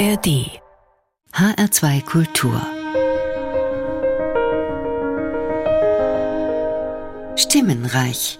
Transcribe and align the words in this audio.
ARD 0.00 0.48
HR2 1.34 2.02
Kultur 2.06 2.62
Stimmenreich 7.36 8.38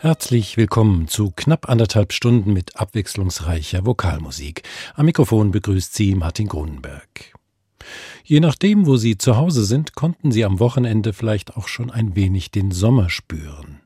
Herzlich 0.00 0.58
willkommen 0.58 1.08
zu 1.08 1.32
knapp 1.34 1.70
anderthalb 1.70 2.12
Stunden 2.12 2.52
mit 2.52 2.76
abwechslungsreicher 2.76 3.86
Vokalmusik. 3.86 4.62
Am 4.94 5.06
Mikrofon 5.06 5.50
begrüßt 5.50 5.94
Sie 5.94 6.14
Martin 6.14 6.46
Grunenberg. 6.46 7.32
Je 8.22 8.40
nachdem, 8.40 8.84
wo 8.84 8.98
Sie 8.98 9.16
zu 9.16 9.38
Hause 9.38 9.64
sind, 9.64 9.94
konnten 9.94 10.30
Sie 10.30 10.44
am 10.44 10.60
Wochenende 10.60 11.14
vielleicht 11.14 11.56
auch 11.56 11.68
schon 11.68 11.90
ein 11.90 12.14
wenig 12.14 12.50
den 12.50 12.70
Sommer 12.70 13.08
spüren. 13.08 13.79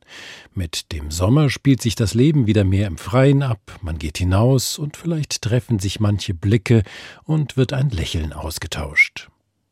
Mit 0.55 0.93
dem 0.93 1.11
Sommer 1.11 1.51
spielt 1.51 1.83
sich 1.83 1.95
das 1.95 2.15
Leben 2.15 2.47
wieder 2.47 2.65
mehr 2.65 2.87
im 2.87 2.99
Freien 2.99 3.43
ab, 3.43 3.79
man 3.83 3.99
geht 3.99 4.19
hinaus 4.19 4.79
und 4.79 4.97
vielleicht 4.97 5.43
treffen 5.43 5.79
sich 5.79 6.01
manche 6.01 6.35
Blicke 6.35 6.83
und 7.25 7.57
wird 7.57 7.73
ein 7.73 7.91
Lächeln 7.91 8.33
ausgetauscht. 8.33 9.29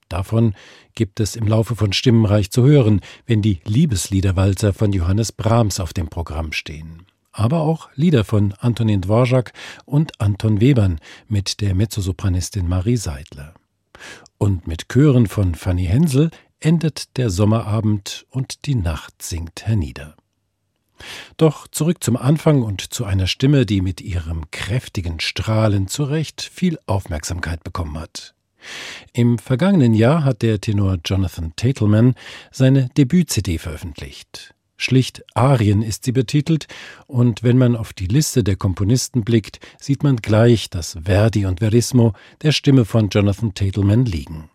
Davon 0.08 0.54
gibt 0.94 1.20
es 1.20 1.36
im 1.36 1.48
Laufe 1.48 1.74
von 1.74 1.94
Stimmenreich 1.94 2.50
zu 2.50 2.64
hören, 2.64 3.00
wenn 3.24 3.40
die 3.40 3.60
Liebesliederwalzer 3.64 4.74
von 4.74 4.92
Johannes 4.92 5.32
Brahms 5.32 5.80
auf 5.80 5.94
dem 5.94 6.08
Programm 6.08 6.52
stehen. 6.52 7.06
Aber 7.32 7.60
auch 7.62 7.88
Lieder 7.94 8.24
von 8.24 8.52
Antonin 8.60 9.00
Dvorak 9.00 9.54
und 9.86 10.20
Anton 10.20 10.60
Webern 10.60 11.00
mit 11.28 11.62
der 11.62 11.74
Mezzosopranistin 11.74 12.68
Marie 12.68 12.98
Seidler. 12.98 13.54
Und 14.36 14.66
mit 14.66 14.90
Chören 14.90 15.26
von 15.26 15.54
Fanny 15.54 15.86
Hensel 15.86 16.30
endet 16.60 17.16
der 17.16 17.30
Sommerabend 17.30 18.26
und 18.28 18.66
die 18.66 18.74
Nacht 18.74 19.22
sinkt 19.22 19.66
hernieder. 19.66 20.14
Doch 21.36 21.68
zurück 21.68 22.02
zum 22.02 22.16
Anfang 22.16 22.62
und 22.62 22.92
zu 22.92 23.04
einer 23.04 23.26
Stimme, 23.26 23.66
die 23.66 23.80
mit 23.80 24.00
ihrem 24.00 24.50
kräftigen 24.50 25.20
Strahlen 25.20 25.88
zu 25.88 26.04
Recht 26.04 26.42
viel 26.42 26.78
Aufmerksamkeit 26.86 27.64
bekommen 27.64 27.98
hat. 27.98 28.34
Im 29.12 29.38
vergangenen 29.38 29.94
Jahr 29.94 30.24
hat 30.24 30.42
der 30.42 30.60
Tenor 30.60 30.98
Jonathan 31.04 31.52
Tatelman 31.56 32.14
seine 32.50 32.88
Debüt-CD 32.96 33.58
veröffentlicht. 33.58 34.54
Schlicht 34.76 35.22
Arien 35.34 35.82
ist 35.82 36.04
sie 36.04 36.12
betitelt, 36.12 36.66
und 37.06 37.42
wenn 37.42 37.56
man 37.56 37.76
auf 37.76 37.92
die 37.92 38.06
Liste 38.06 38.42
der 38.42 38.56
Komponisten 38.56 39.22
blickt, 39.22 39.60
sieht 39.80 40.02
man 40.02 40.16
gleich, 40.16 40.70
dass 40.70 40.98
Verdi 41.04 41.46
und 41.46 41.60
Verismo 41.60 42.14
der 42.42 42.52
Stimme 42.52 42.84
von 42.84 43.08
Jonathan 43.08 43.54
Tatelman 43.54 44.04
liegen. 44.04 44.50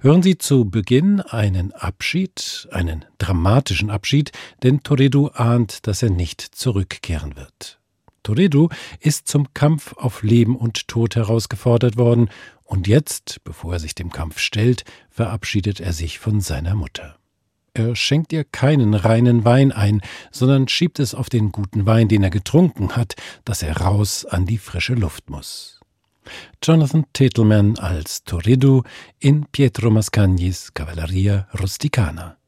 Hören 0.00 0.22
Sie 0.22 0.38
zu 0.38 0.64
Beginn 0.64 1.20
einen 1.20 1.72
Abschied, 1.72 2.68
einen 2.70 3.04
dramatischen 3.18 3.90
Abschied, 3.90 4.32
denn 4.62 4.82
Toredo 4.82 5.28
ahnt, 5.28 5.86
dass 5.86 6.02
er 6.02 6.10
nicht 6.10 6.40
zurückkehren 6.40 7.36
wird. 7.36 7.78
Toredo 8.22 8.70
ist 9.00 9.26
zum 9.26 9.52
Kampf 9.52 9.94
auf 9.94 10.22
Leben 10.22 10.56
und 10.56 10.86
Tod 10.88 11.16
herausgefordert 11.16 11.96
worden 11.96 12.30
und 12.62 12.86
jetzt, 12.86 13.42
bevor 13.44 13.74
er 13.74 13.80
sich 13.80 13.94
dem 13.94 14.10
Kampf 14.10 14.38
stellt, 14.38 14.84
verabschiedet 15.10 15.80
er 15.80 15.92
sich 15.92 16.18
von 16.18 16.40
seiner 16.40 16.74
Mutter. 16.74 17.16
Er 17.74 17.96
schenkt 17.96 18.32
ihr 18.32 18.44
keinen 18.44 18.94
reinen 18.94 19.44
Wein 19.44 19.72
ein, 19.72 20.02
sondern 20.30 20.68
schiebt 20.68 20.98
es 20.98 21.14
auf 21.14 21.30
den 21.30 21.52
guten 21.52 21.86
Wein, 21.86 22.08
den 22.08 22.22
er 22.22 22.30
getrunken 22.30 22.96
hat, 22.96 23.16
dass 23.44 23.62
er 23.62 23.78
raus 23.78 24.26
an 24.26 24.46
die 24.46 24.58
frische 24.58 24.94
Luft 24.94 25.30
muss. 25.30 25.81
Jonathan 26.60 27.04
Tatelman 27.12 27.78
als 27.78 28.22
Torridu 28.24 28.82
in 29.18 29.46
Pietro 29.50 29.90
Mascagnis 29.90 30.72
Cavalleria 30.74 31.48
Rusticana. 31.58 32.41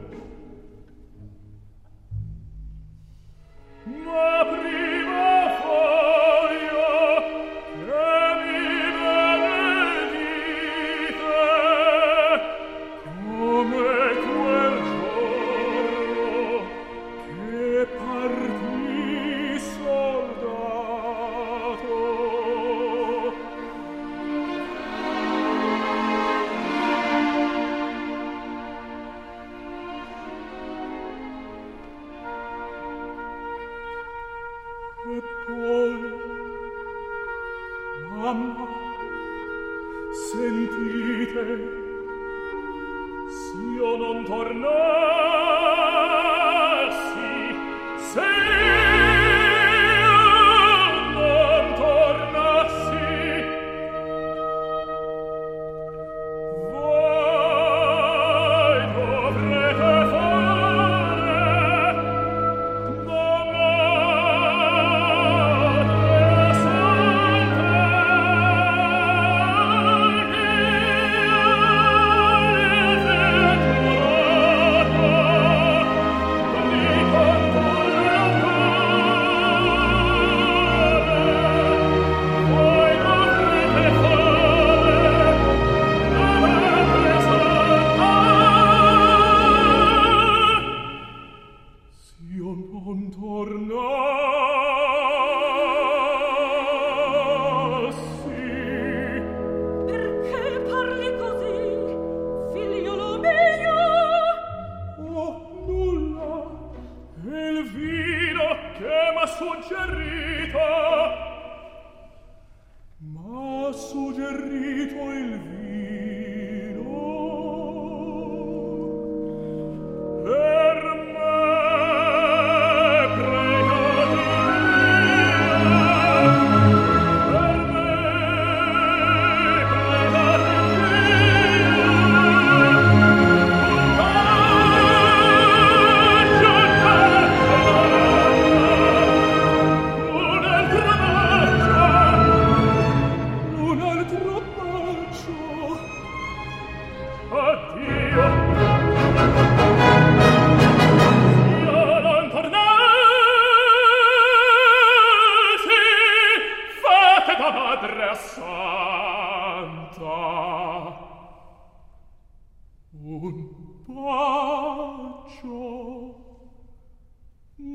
Der 167.59 167.65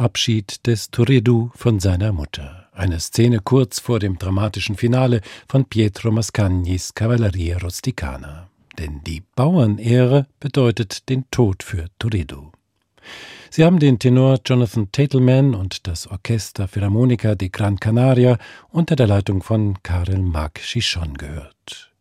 Abschied 0.00 0.66
des 0.66 0.90
Turiddu 0.90 1.50
von 1.54 1.80
seiner 1.80 2.12
Mutter. 2.12 2.68
Eine 2.72 3.00
Szene 3.00 3.40
kurz 3.42 3.80
vor 3.80 3.98
dem 3.98 4.18
dramatischen 4.18 4.76
Finale 4.76 5.22
von 5.48 5.64
Pietro 5.64 6.10
Mascagnis 6.10 6.92
Cavalleria 6.92 7.56
Rusticana. 7.56 8.50
Denn 8.78 9.02
die 9.04 9.22
Bauernehre 9.34 10.26
bedeutet 10.38 11.08
den 11.08 11.24
Tod 11.30 11.62
für 11.62 11.86
Turiddu. 11.98 12.52
Sie 13.56 13.64
haben 13.64 13.78
den 13.78 14.00
Tenor 14.00 14.40
Jonathan 14.44 14.90
Tatelman 14.90 15.54
und 15.54 15.86
das 15.86 16.08
Orchester 16.08 16.66
Philharmonica 16.66 17.36
de 17.36 17.50
Gran 17.50 17.78
Canaria 17.78 18.36
unter 18.70 18.96
der 18.96 19.06
Leitung 19.06 19.44
von 19.44 19.80
Karel 19.84 20.18
Marc 20.18 20.54
Chichon 20.54 21.14
gehört. 21.14 21.92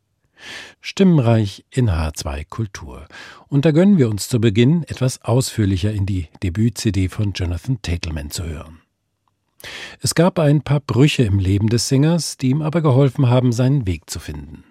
Stimmenreich 0.82 1.64
in 1.70 1.92
H2 1.92 2.46
Kultur. 2.50 3.06
Und 3.50 3.66
da 3.66 3.72
gönnen 3.72 4.00
wir 4.00 4.10
uns 4.10 4.30
zu 4.30 4.42
Beginn 4.42 4.82
etwas 4.88 5.22
ausführlicher 5.22 5.92
in 5.92 6.08
die 6.08 6.28
Debüt-CD 6.42 7.08
von 7.08 7.34
Jonathan 7.34 7.80
Tatelman 7.84 8.32
zu 8.32 8.46
hören. 8.46 8.82
Es 10.02 10.16
gab 10.16 10.40
ein 10.40 10.64
paar 10.64 10.80
Brüche 10.80 11.22
im 11.22 11.38
Leben 11.38 11.70
des 11.70 11.88
Sängers, 11.88 12.36
die 12.38 12.50
ihm 12.50 12.64
aber 12.64 12.82
geholfen 12.82 13.30
haben, 13.30 13.52
seinen 13.52 13.86
Weg 13.86 14.10
zu 14.10 14.20
finden. 14.20 14.64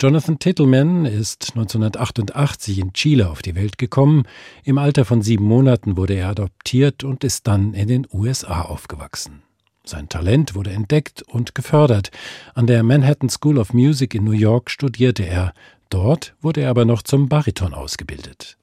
Jonathan 0.00 0.38
Titelman 0.38 1.04
ist 1.04 1.50
1988 1.50 2.78
in 2.78 2.92
Chile 2.92 3.30
auf 3.30 3.42
die 3.42 3.54
Welt 3.54 3.78
gekommen. 3.78 4.24
Im 4.64 4.78
Alter 4.78 5.04
von 5.04 5.22
sieben 5.22 5.44
Monaten 5.44 5.96
wurde 5.96 6.14
er 6.14 6.28
adoptiert 6.28 7.04
und 7.04 7.24
ist 7.24 7.46
dann 7.46 7.74
in 7.74 7.88
den 7.88 8.06
USA 8.12 8.62
aufgewachsen. 8.62 9.42
Sein 9.84 10.08
Talent 10.08 10.54
wurde 10.54 10.70
entdeckt 10.70 11.22
und 11.22 11.54
gefördert. 11.54 12.10
An 12.54 12.66
der 12.66 12.82
Manhattan 12.82 13.28
School 13.28 13.58
of 13.58 13.72
Music 13.72 14.14
in 14.14 14.24
New 14.24 14.30
York 14.32 14.70
studierte 14.70 15.24
er. 15.24 15.52
Dort 15.90 16.34
wurde 16.40 16.62
er 16.62 16.70
aber 16.70 16.84
noch 16.84 17.02
zum 17.02 17.28
Bariton 17.28 17.74
ausgebildet. 17.74 18.56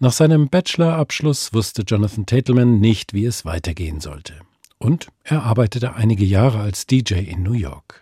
Nach 0.00 0.12
seinem 0.12 0.48
Bachelorabschluss 0.48 1.54
wusste 1.54 1.82
Jonathan 1.82 2.26
Tatelman 2.26 2.80
nicht, 2.80 3.14
wie 3.14 3.24
es 3.24 3.44
weitergehen 3.44 4.00
sollte. 4.00 4.34
Und 4.78 5.08
er 5.22 5.44
arbeitete 5.44 5.94
einige 5.94 6.24
Jahre 6.24 6.58
als 6.58 6.86
DJ 6.86 7.14
in 7.14 7.44
New 7.44 7.52
York. 7.52 8.01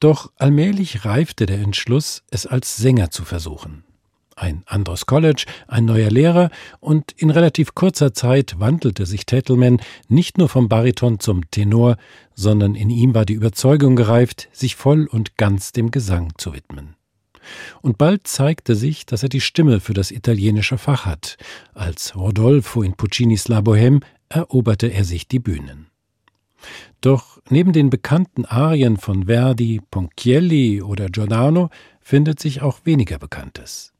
Doch 0.00 0.32
allmählich 0.36 1.04
reifte 1.04 1.46
der 1.46 1.58
Entschluss, 1.58 2.22
es 2.30 2.46
als 2.46 2.76
Sänger 2.76 3.10
zu 3.10 3.24
versuchen 3.24 3.84
ein 4.36 4.62
anderes 4.66 5.06
College, 5.06 5.44
ein 5.68 5.84
neuer 5.84 6.10
Lehrer 6.10 6.50
und 6.80 7.12
in 7.12 7.30
relativ 7.30 7.74
kurzer 7.74 8.12
Zeit 8.14 8.56
wandelte 8.58 9.06
sich 9.06 9.26
Tettleman 9.26 9.80
nicht 10.08 10.38
nur 10.38 10.48
vom 10.48 10.68
Bariton 10.68 11.20
zum 11.20 11.50
Tenor, 11.50 11.96
sondern 12.34 12.74
in 12.74 12.90
ihm 12.90 13.14
war 13.14 13.24
die 13.24 13.34
Überzeugung 13.34 13.96
gereift, 13.96 14.48
sich 14.52 14.76
voll 14.76 15.06
und 15.06 15.36
ganz 15.36 15.72
dem 15.72 15.90
Gesang 15.90 16.32
zu 16.36 16.52
widmen. 16.52 16.96
Und 17.82 17.98
bald 17.98 18.26
zeigte 18.26 18.74
sich, 18.74 19.04
dass 19.04 19.22
er 19.22 19.28
die 19.28 19.42
Stimme 19.42 19.80
für 19.80 19.92
das 19.92 20.10
italienische 20.10 20.78
Fach 20.78 21.04
hat. 21.04 21.36
Als 21.74 22.16
Rodolfo 22.16 22.82
in 22.82 22.94
Puccinis 22.94 23.48
La 23.48 23.58
Bohème 23.58 24.00
eroberte 24.30 24.86
er 24.86 25.04
sich 25.04 25.28
die 25.28 25.40
Bühnen. 25.40 25.88
Doch 27.04 27.38
neben 27.50 27.74
den 27.74 27.90
bekannten 27.90 28.46
Arien 28.46 28.96
von 28.96 29.26
Verdi, 29.26 29.82
Ponchielli 29.90 30.80
oder 30.80 31.10
Giordano 31.10 31.68
findet 32.00 32.40
sich 32.40 32.62
auch 32.62 32.78
weniger 32.84 33.18
Bekanntes. 33.18 33.92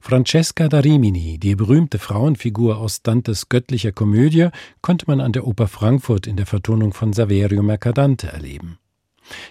Francesca 0.00 0.66
da 0.68 0.78
Rimini, 0.78 1.36
die 1.36 1.56
berühmte 1.56 1.98
Frauenfigur 1.98 2.78
aus 2.78 3.02
Dantes 3.02 3.50
göttlicher 3.50 3.92
Komödie, 3.92 4.48
konnte 4.80 5.04
man 5.08 5.20
an 5.20 5.32
der 5.32 5.46
Oper 5.46 5.68
Frankfurt 5.68 6.26
in 6.26 6.36
der 6.36 6.46
Vertonung 6.46 6.94
von 6.94 7.12
Saverio 7.12 7.62
Mercadante 7.62 8.28
erleben. 8.28 8.78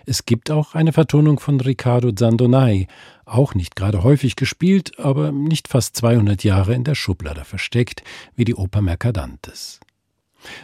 Es 0.07 0.25
gibt 0.25 0.49
auch 0.49 0.73
eine 0.73 0.91
Vertonung 0.91 1.39
von 1.39 1.61
Riccardo 1.61 2.11
Zandonai, 2.13 2.87
auch 3.25 3.53
nicht 3.53 3.75
gerade 3.75 4.01
häufig 4.01 4.35
gespielt, 4.35 4.97
aber 4.97 5.31
nicht 5.31 5.67
fast 5.67 5.95
200 5.97 6.43
Jahre 6.43 6.73
in 6.73 6.83
der 6.83 6.95
Schublade 6.95 7.45
versteckt, 7.45 8.01
wie 8.35 8.45
die 8.45 8.55
Oper 8.55 8.81
Mercadantes. 8.81 9.81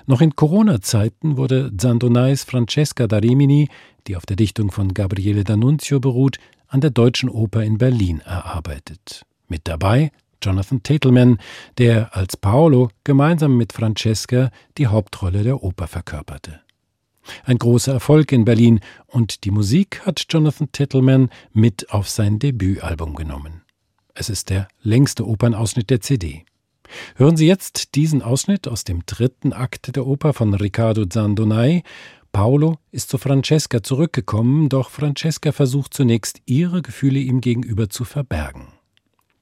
Noch 0.05 0.21
in 0.21 0.35
Corona-Zeiten 0.35 1.37
wurde 1.37 1.71
Zandonais 1.77 2.43
Francesca 2.43 3.07
da 3.07 3.17
Rimini, 3.17 3.69
die 4.07 4.15
auf 4.15 4.25
der 4.25 4.35
Dichtung 4.35 4.71
von 4.71 4.93
Gabriele 4.93 5.41
D'Annunzio 5.41 5.99
beruht, 5.99 6.37
an 6.67 6.81
der 6.81 6.89
Deutschen 6.89 7.29
Oper 7.29 7.63
in 7.63 7.77
Berlin 7.77 8.21
erarbeitet. 8.25 9.25
Mit 9.47 9.67
dabei 9.67 10.11
Jonathan 10.41 10.83
Tatelman, 10.83 11.37
der 11.77 12.15
als 12.15 12.35
Paolo 12.35 12.89
gemeinsam 13.03 13.55
mit 13.55 13.73
Francesca 13.73 14.51
die 14.77 14.87
Hauptrolle 14.87 15.43
der 15.43 15.63
Oper 15.63 15.87
verkörperte. 15.87 16.61
Ein 17.45 17.57
großer 17.57 17.93
Erfolg 17.93 18.31
in 18.31 18.43
Berlin 18.43 18.81
und 19.07 19.45
die 19.45 19.51
Musik 19.51 20.01
hat 20.05 20.25
Jonathan 20.29 20.71
Titelman 20.71 21.29
mit 21.53 21.89
auf 21.91 22.09
sein 22.09 22.39
Debütalbum 22.39 23.15
genommen. 23.15 23.61
Es 24.13 24.29
ist 24.29 24.49
der 24.49 24.67
längste 24.81 25.25
Opernausschnitt 25.25 25.89
der 25.89 26.01
CD. 26.01 26.45
Hören 27.15 27.37
Sie 27.37 27.47
jetzt 27.47 27.95
diesen 27.95 28.21
Ausschnitt 28.21 28.67
aus 28.67 28.83
dem 28.83 29.05
dritten 29.05 29.53
Akt 29.53 29.95
der 29.95 30.05
Oper 30.05 30.33
von 30.33 30.53
Riccardo 30.53 31.05
Zandonai. 31.05 31.83
Paolo 32.31 32.77
ist 32.91 33.09
zu 33.09 33.17
Francesca 33.17 33.83
zurückgekommen, 33.83 34.69
doch 34.69 34.89
Francesca 34.89 35.51
versucht 35.51 35.93
zunächst, 35.93 36.41
ihre 36.45 36.81
Gefühle 36.81 37.19
ihm 37.19 37.41
gegenüber 37.41 37.89
zu 37.89 38.05
verbergen. 38.05 38.67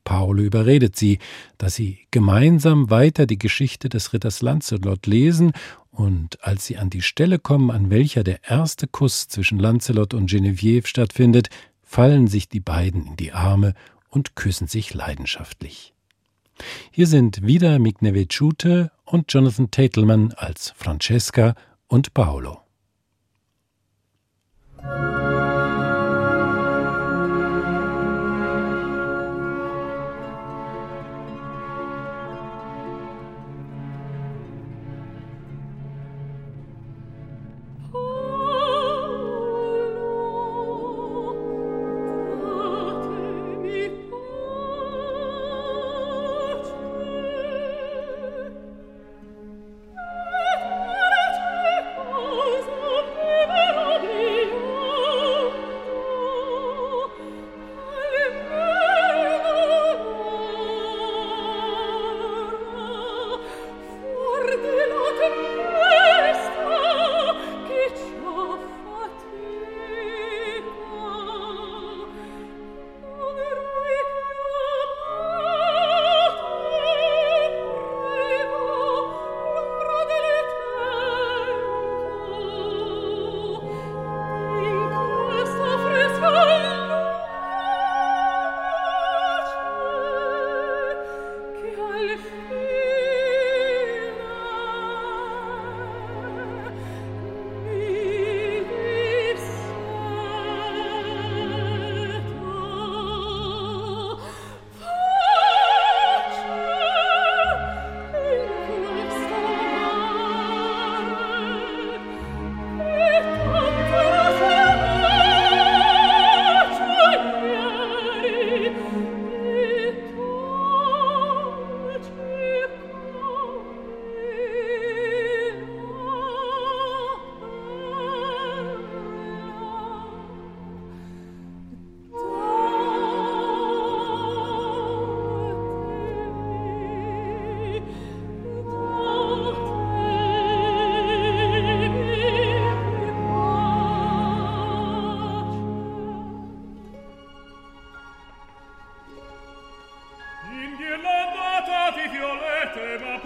Paolo 0.03 0.41
überredet 0.41 0.95
sie, 0.95 1.19
dass 1.57 1.75
sie 1.75 1.99
gemeinsam 2.11 2.89
weiter 2.89 3.25
die 3.27 3.37
Geschichte 3.37 3.87
des 3.87 4.13
Ritters 4.13 4.41
Lancelot 4.41 5.07
lesen, 5.07 5.53
und 5.91 6.43
als 6.43 6.65
sie 6.65 6.77
an 6.77 6.89
die 6.89 7.01
Stelle 7.01 7.37
kommen, 7.37 7.69
an 7.69 7.89
welcher 7.89 8.23
der 8.23 8.49
erste 8.49 8.87
Kuss 8.87 9.27
zwischen 9.27 9.59
Lancelot 9.59 10.13
und 10.13 10.29
Genevieve 10.29 10.87
stattfindet, 10.87 11.49
fallen 11.81 12.27
sich 12.27 12.47
die 12.47 12.61
beiden 12.61 13.05
in 13.05 13.15
die 13.17 13.33
Arme 13.33 13.73
und 14.09 14.35
küssen 14.35 14.67
sich 14.67 14.93
leidenschaftlich. 14.93 15.93
Hier 16.91 17.07
sind 17.07 17.45
wieder 17.45 17.79
Migneveciute 17.79 18.91
und 19.05 19.31
Jonathan 19.33 19.71
Tatelman 19.71 20.33
als 20.37 20.73
Francesca 20.75 21.55
und 21.87 22.13
Paolo. 22.13 22.61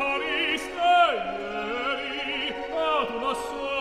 fariste 0.05 0.95
ieri 2.13 2.53
ad 2.89 3.09
una 3.15 3.33
sola 3.33 3.75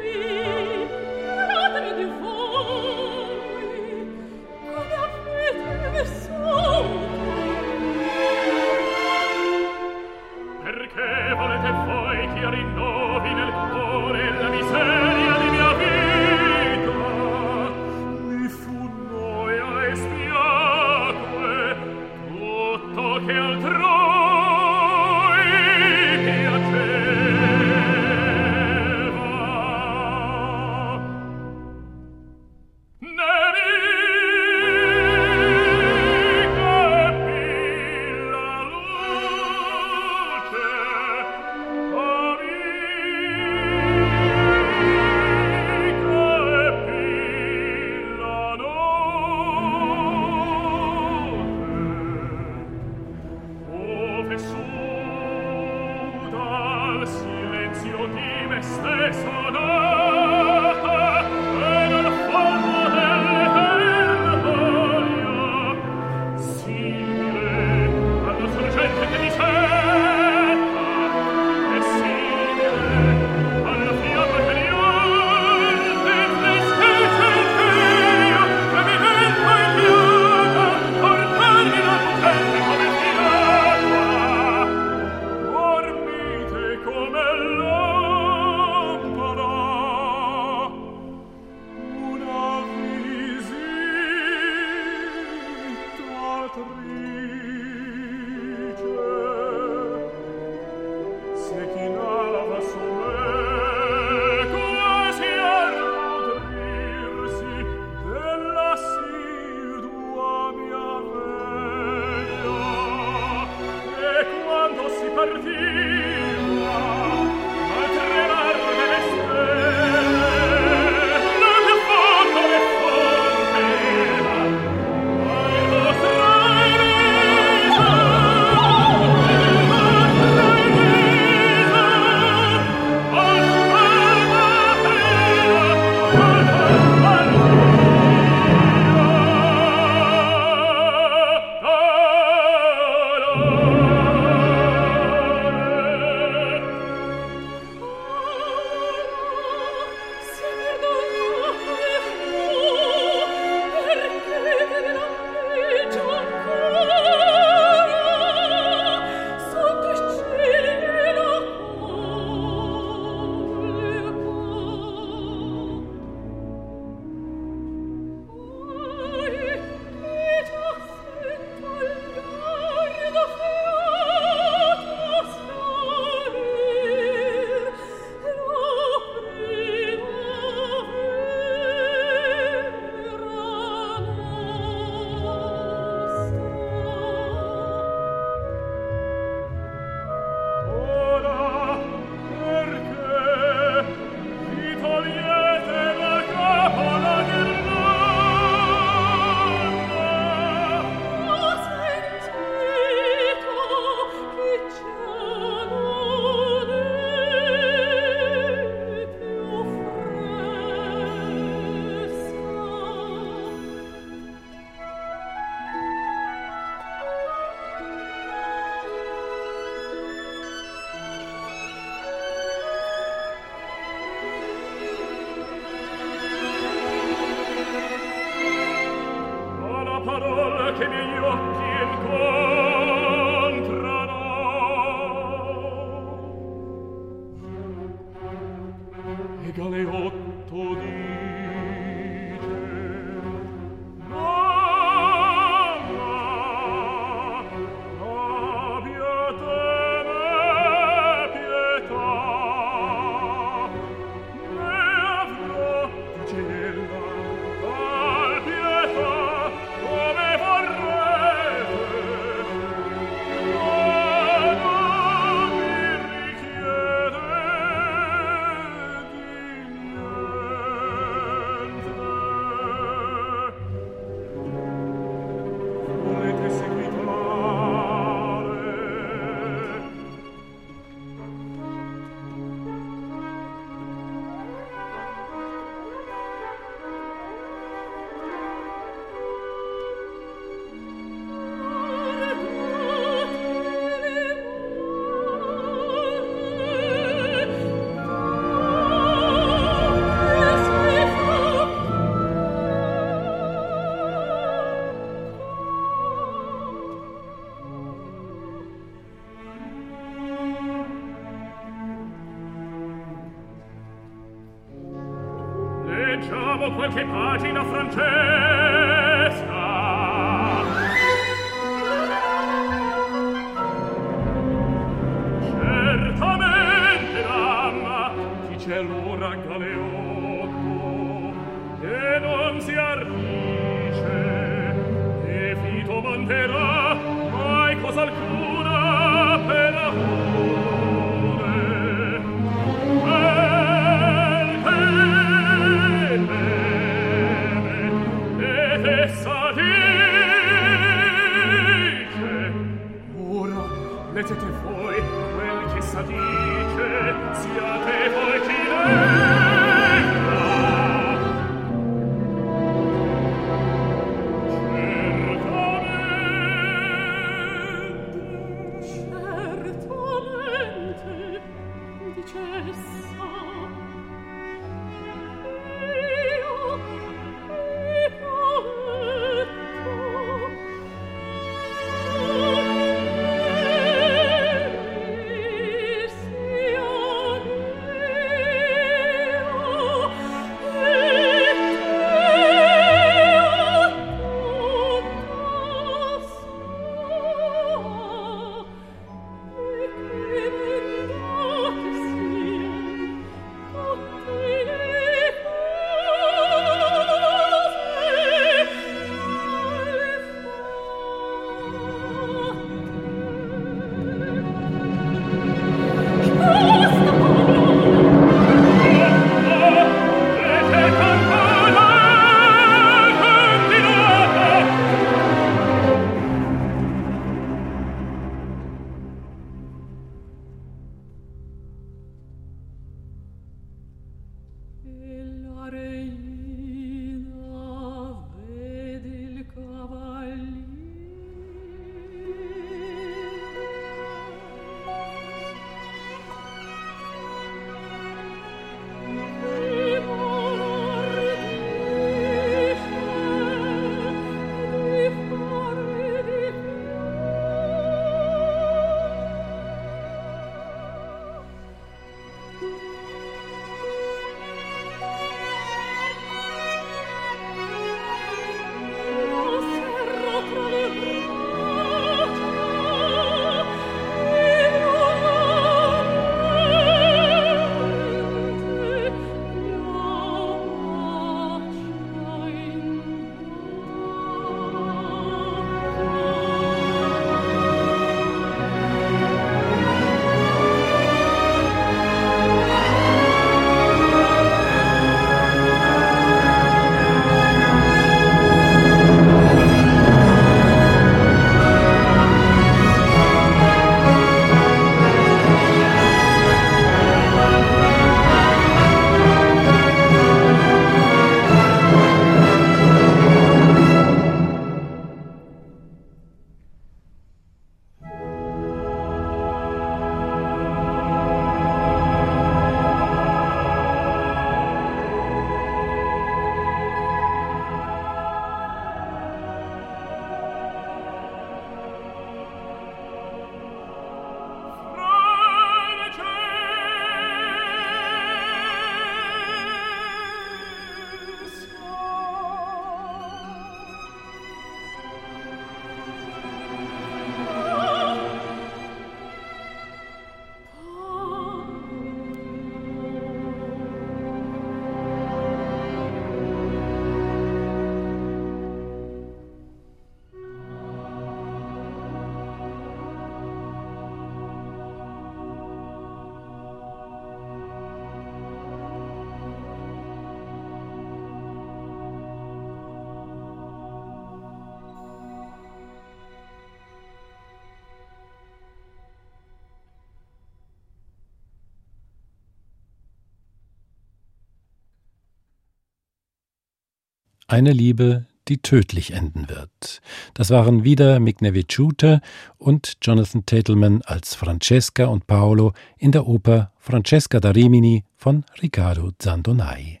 Eine 587.46 587.72
Liebe, 587.72 588.26
die 588.48 588.58
tödlich 588.58 589.12
enden 589.12 589.48
wird. 589.48 590.00
Das 590.34 590.50
waren 590.50 590.84
wieder 590.84 591.20
Migneviciute 591.20 592.20
und 592.58 592.94
Jonathan 593.02 593.44
Tatelman 593.46 594.02
als 594.02 594.34
Francesca 594.34 595.06
und 595.06 595.26
Paolo 595.26 595.72
in 595.98 596.12
der 596.12 596.26
Oper 596.26 596.72
Francesca 596.78 597.40
da 597.40 597.50
Rimini 597.50 598.04
von 598.16 598.44
Riccardo 598.62 599.12
Zandonai. 599.18 600.00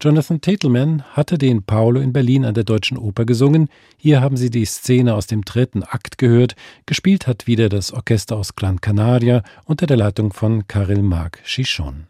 Jonathan 0.00 0.40
Tatelman 0.40 1.02
hatte 1.12 1.38
den 1.38 1.62
Paolo 1.62 2.00
in 2.00 2.12
Berlin 2.12 2.44
an 2.44 2.54
der 2.54 2.64
Deutschen 2.64 2.98
Oper 2.98 3.24
gesungen. 3.24 3.68
Hier 3.96 4.20
haben 4.20 4.36
Sie 4.36 4.50
die 4.50 4.64
Szene 4.64 5.14
aus 5.14 5.26
dem 5.26 5.42
dritten 5.42 5.84
Akt 5.84 6.18
gehört. 6.18 6.56
Gespielt 6.86 7.26
hat 7.26 7.46
wieder 7.46 7.68
das 7.68 7.92
Orchester 7.92 8.36
aus 8.36 8.56
Gran 8.56 8.80
Canaria 8.80 9.42
unter 9.64 9.86
der 9.86 9.98
Leitung 9.98 10.32
von 10.32 10.66
Karel 10.66 11.02
Marc 11.02 11.44
Chichon. 11.44 12.06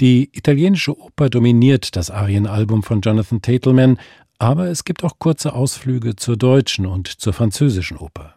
Die 0.00 0.30
italienische 0.32 0.98
Oper 0.98 1.28
dominiert 1.28 1.94
das 1.94 2.10
Arienalbum 2.10 2.82
von 2.82 3.02
Jonathan 3.02 3.42
Tatelman, 3.42 3.98
aber 4.38 4.68
es 4.68 4.84
gibt 4.84 5.04
auch 5.04 5.18
kurze 5.18 5.52
Ausflüge 5.52 6.16
zur 6.16 6.38
deutschen 6.38 6.86
und 6.86 7.08
zur 7.08 7.34
französischen 7.34 7.98
Oper. 7.98 8.36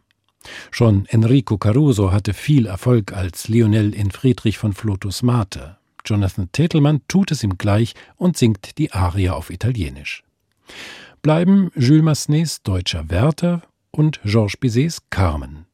Schon 0.72 1.06
Enrico 1.06 1.58
Caruso 1.58 2.12
hatte 2.12 2.34
viel 2.34 2.66
Erfolg 2.66 3.14
als 3.14 3.48
Lionel 3.48 3.94
in 3.94 4.12
Friedrich 4.12 4.58
von 4.58 4.74
Flotus 4.74 5.24
Mate. 5.24 5.78
Jonathan 6.06 6.52
Tetelmann 6.52 7.00
tut 7.08 7.32
es 7.32 7.46
ihm 7.46 7.58
gleich 7.58 7.94
und 8.18 8.36
singt 8.36 8.78
die 8.78 8.92
Arie 8.92 9.30
auf 9.30 9.50
Italienisch. 9.50 10.24
Bleiben 11.22 11.72
Jules 11.78 12.04
Massenets 12.04 12.62
deutscher 12.64 13.10
Werther 13.10 13.62
und 13.92 14.20
Georges 14.26 14.58
Bizets 14.58 15.02
Carmen. 15.10 15.66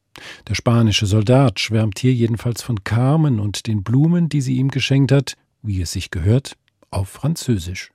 Der 0.47 0.54
spanische 0.54 1.08
Soldat 1.08 1.60
schwärmt 1.60 1.97
hier 1.97 2.13
jedenfalls 2.13 2.62
von 2.62 2.84
Carmen 2.84 3.39
und 3.39 3.65
den 3.65 3.82
Blumen, 3.82 4.30
die 4.30 4.41
sie 4.41 4.58
ihm 4.58 4.67
geschenkt 4.67 5.12
hat, 5.12 5.36
wie 5.62 5.82
es 5.82 5.91
sich 5.91 6.12
gehört, 6.12 6.58
auf 6.91 7.10
Französisch. 7.10 7.91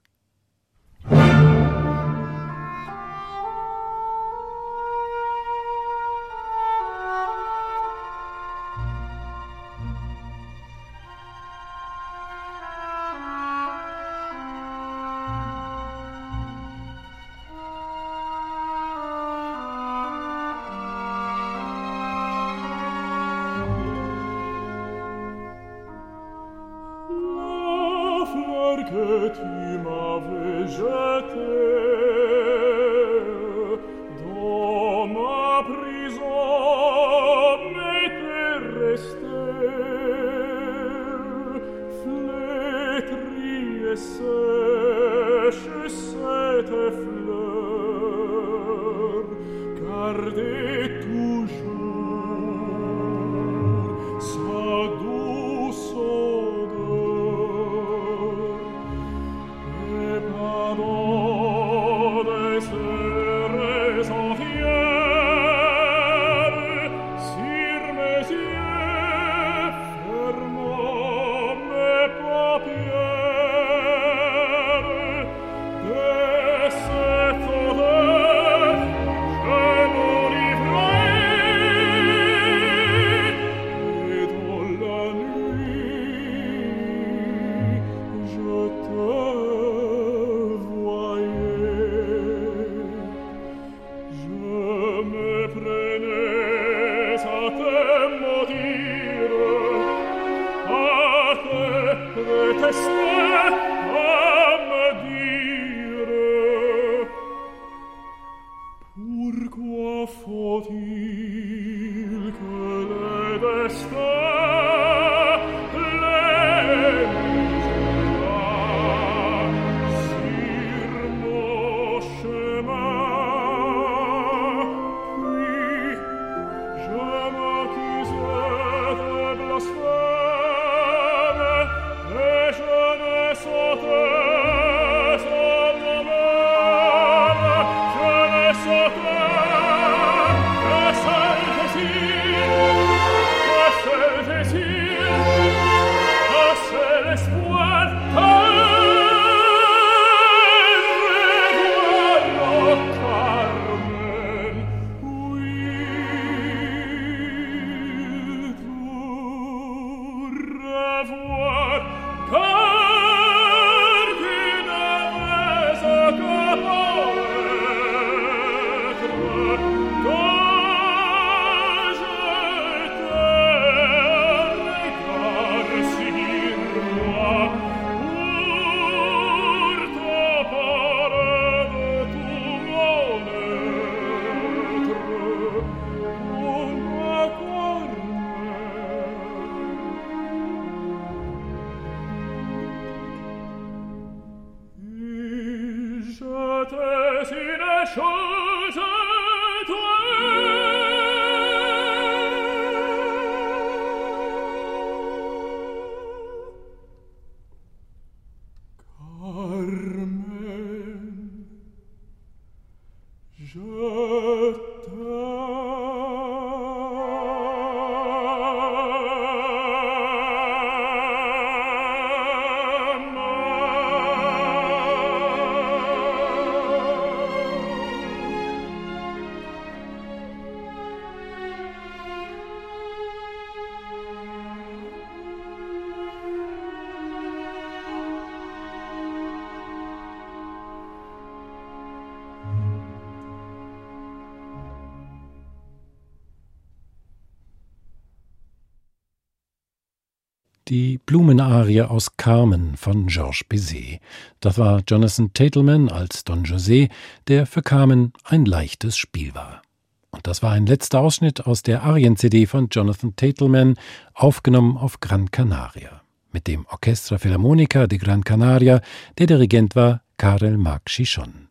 Blumenarie 251.65 251.83
aus 251.83 252.17
Carmen 252.19 252.77
von 252.77 253.07
Georges 253.07 253.45
Bizet. 253.49 254.01
Das 254.41 254.59
war 254.59 254.83
Jonathan 254.87 255.33
Tatelman 255.33 255.89
als 255.89 256.25
Don 256.25 256.45
José, 256.45 256.91
der 257.27 257.47
für 257.47 257.63
Carmen 257.63 258.13
ein 258.23 258.45
leichtes 258.45 258.99
Spiel 258.99 259.35
war. 259.35 259.63
Und 260.11 260.27
das 260.27 260.43
war 260.43 260.53
ein 260.53 260.67
letzter 260.67 261.01
Ausschnitt 261.01 261.47
aus 261.47 261.63
der 261.63 261.83
Arien-CD 261.83 262.47
von 262.47 262.69
Jonathan 262.71 263.17
Tatelman, 263.17 263.77
aufgenommen 264.13 264.77
auf 264.77 265.01
Gran 265.01 265.31
Canaria. 265.31 266.03
Mit 266.33 266.49
dem 266.49 266.67
Orchestra 266.67 267.17
Philharmonica 267.17 267.87
de 267.87 267.99
Gran 267.99 268.25
Canaria, 268.25 268.83
der 269.17 269.27
Dirigent 269.27 269.75
war 269.75 270.03
Karel 270.19 270.59
Marc 270.59 270.87
Chichon. 270.87 271.49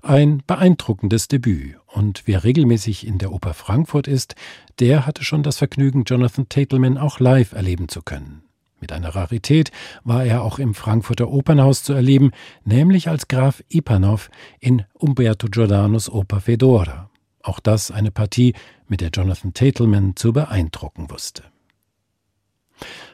Ein 0.00 0.42
beeindruckendes 0.46 1.28
Debüt, 1.28 1.76
und 1.86 2.22
wer 2.24 2.42
regelmäßig 2.42 3.06
in 3.06 3.18
der 3.18 3.32
Oper 3.32 3.52
Frankfurt 3.52 4.08
ist, 4.08 4.34
der 4.78 5.06
hatte 5.06 5.24
schon 5.24 5.42
das 5.42 5.58
Vergnügen, 5.58 6.04
Jonathan 6.04 6.48
Tatelman 6.48 6.96
auch 6.96 7.20
live 7.20 7.52
erleben 7.52 7.88
zu 7.88 8.00
können. 8.00 8.44
Mit 8.80 8.92
einer 8.92 9.14
Rarität 9.14 9.70
war 10.04 10.24
er 10.24 10.42
auch 10.42 10.58
im 10.58 10.74
Frankfurter 10.74 11.28
Opernhaus 11.30 11.82
zu 11.82 11.92
erleben, 11.92 12.30
nämlich 12.64 13.08
als 13.08 13.28
Graf 13.28 13.62
Ipanov 13.68 14.30
in 14.58 14.84
Umberto 14.94 15.48
Giordanos 15.48 16.08
Oper 16.08 16.40
Fedora. 16.40 17.10
Auch 17.42 17.60
das 17.60 17.90
eine 17.90 18.10
Partie, 18.10 18.54
mit 18.88 19.00
der 19.00 19.10
Jonathan 19.10 19.54
Tatelman 19.54 20.16
zu 20.16 20.32
beeindrucken 20.32 21.10
wusste. 21.10 21.44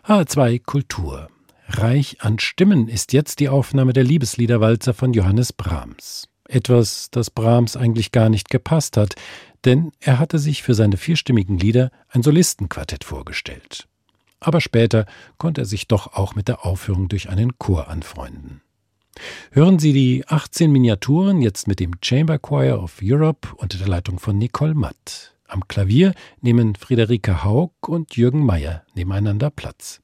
H2 0.06 0.62
Kultur. 0.64 1.28
Reich 1.68 2.18
an 2.20 2.38
Stimmen 2.38 2.88
ist 2.88 3.12
jetzt 3.12 3.40
die 3.40 3.48
Aufnahme 3.48 3.92
der 3.92 4.04
Liebesliederwalzer 4.04 4.94
von 4.94 5.12
Johannes 5.12 5.52
Brahms. 5.52 6.28
Etwas, 6.48 7.08
das 7.10 7.30
Brahms 7.30 7.76
eigentlich 7.76 8.12
gar 8.12 8.28
nicht 8.28 8.50
gepasst 8.50 8.96
hat, 8.96 9.16
denn 9.64 9.90
er 9.98 10.20
hatte 10.20 10.38
sich 10.38 10.62
für 10.62 10.74
seine 10.74 10.96
vierstimmigen 10.96 11.58
Lieder 11.58 11.90
ein 12.08 12.22
Solistenquartett 12.22 13.02
vorgestellt. 13.02 13.88
Aber 14.46 14.60
später 14.60 15.06
konnte 15.38 15.62
er 15.62 15.64
sich 15.64 15.88
doch 15.88 16.12
auch 16.12 16.36
mit 16.36 16.46
der 16.46 16.64
Aufführung 16.64 17.08
durch 17.08 17.28
einen 17.28 17.58
Chor 17.58 17.88
anfreunden. 17.88 18.60
Hören 19.50 19.80
Sie 19.80 19.92
die 19.92 20.24
18 20.28 20.70
Miniaturen 20.70 21.42
jetzt 21.42 21.66
mit 21.66 21.80
dem 21.80 21.94
Chamber 22.00 22.38
Choir 22.38 22.80
of 22.80 23.00
Europe 23.02 23.48
unter 23.56 23.76
der 23.76 23.88
Leitung 23.88 24.20
von 24.20 24.38
Nicole 24.38 24.74
Matt. 24.74 25.34
Am 25.48 25.66
Klavier 25.66 26.14
nehmen 26.42 26.76
Friederike 26.76 27.42
Haug 27.42 27.72
und 27.88 28.14
Jürgen 28.14 28.46
Meyer 28.46 28.84
nebeneinander 28.94 29.50
Platz. 29.50 30.00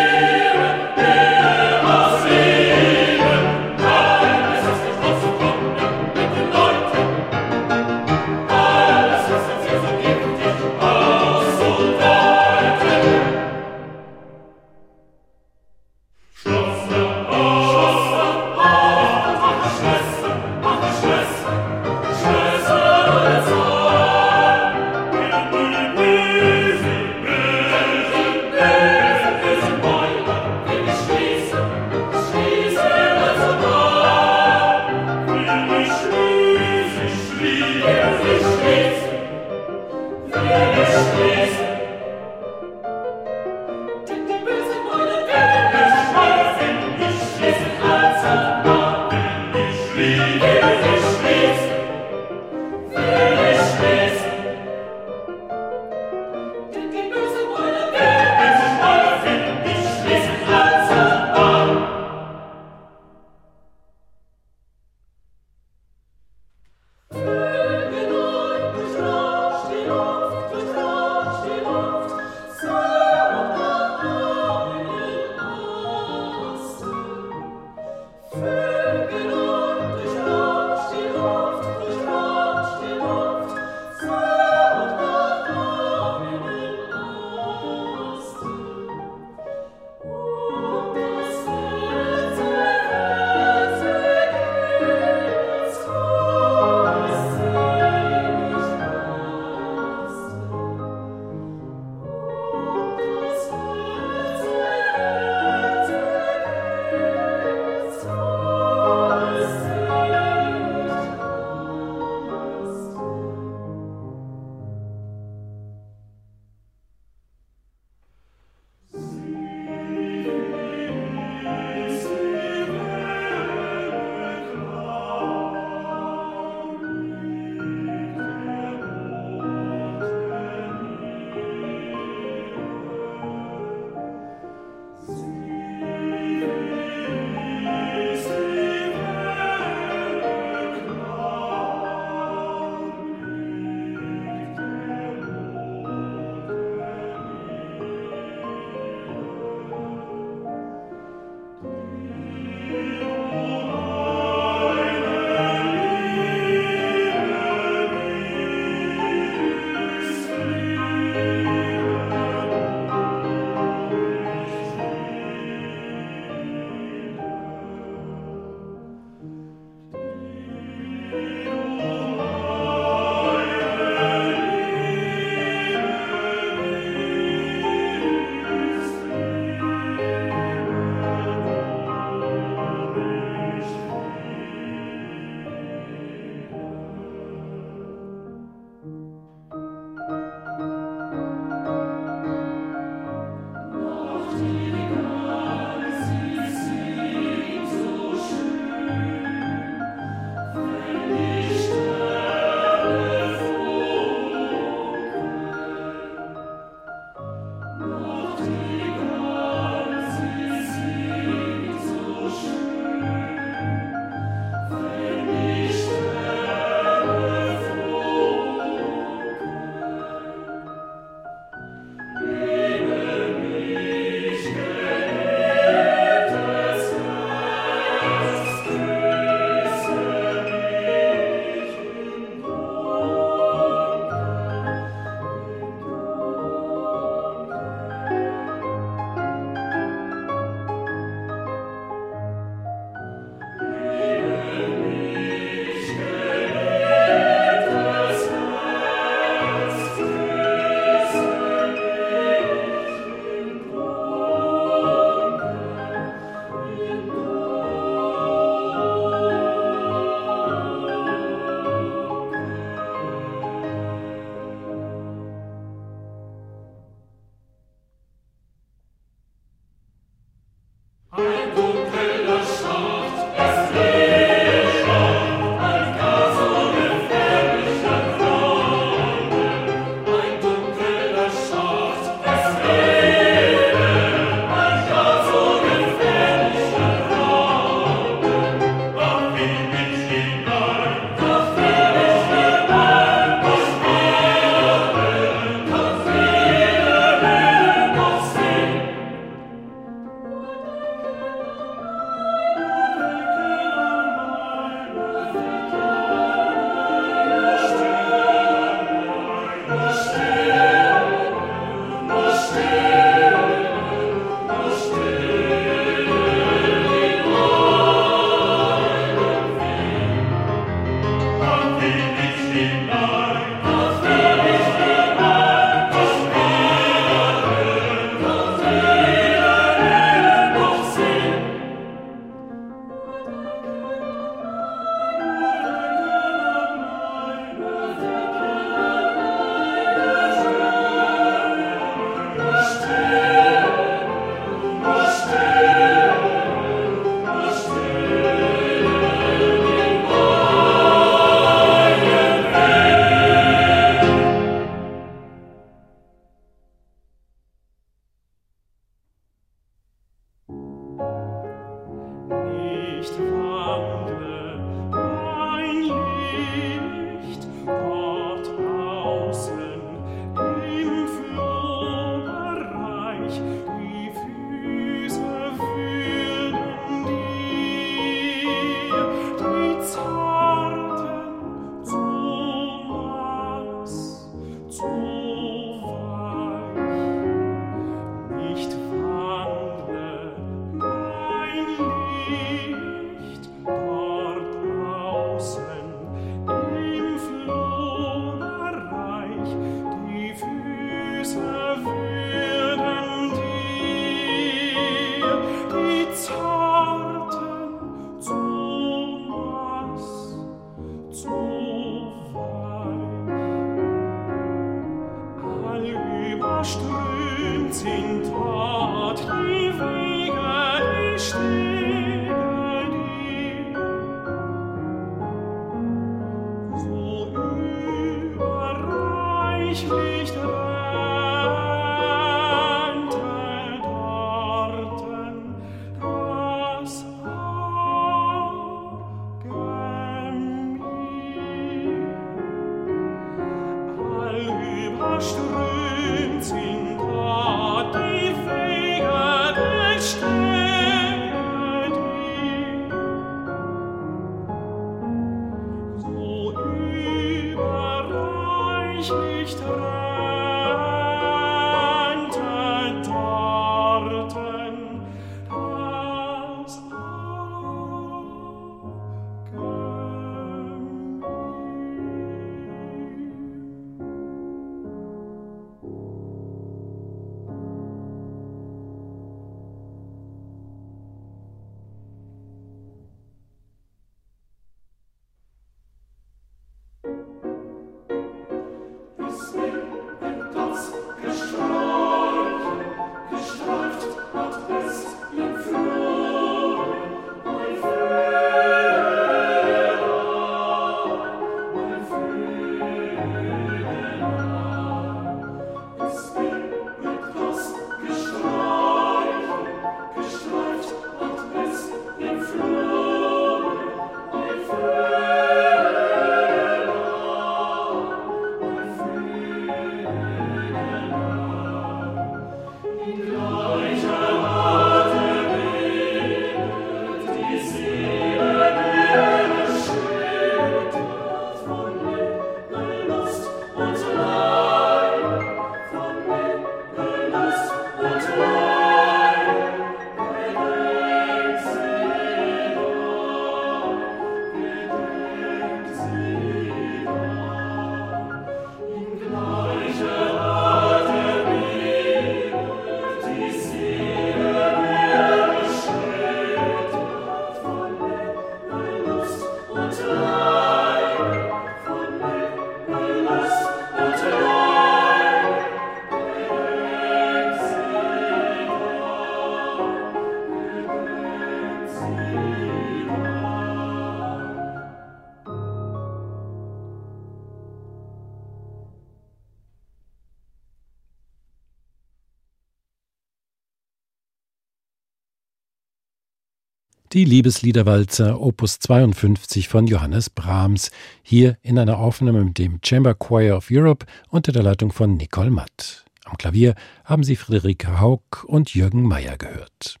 Die 587.14 587.24
Liebesliederwalzer 587.24 588.40
Opus 588.40 588.80
52 588.80 589.68
von 589.68 589.86
Johannes 589.86 590.30
Brahms, 590.30 590.90
hier 591.22 591.56
in 591.62 591.78
einer 591.78 591.98
Aufnahme 591.98 592.42
mit 592.42 592.58
dem 592.58 592.80
Chamber 592.84 593.14
Choir 593.14 593.56
of 593.56 593.68
Europe 593.70 594.04
unter 594.30 594.50
der 594.50 594.64
Leitung 594.64 594.90
von 594.90 595.16
Nicole 595.16 595.52
Matt. 595.52 596.04
Am 596.24 596.36
Klavier 596.36 596.74
haben 597.04 597.22
Sie 597.22 597.36
Friederike 597.36 598.00
Haug 598.00 598.42
und 598.48 598.74
Jürgen 598.74 599.04
Meyer 599.04 599.36
gehört. 599.36 600.00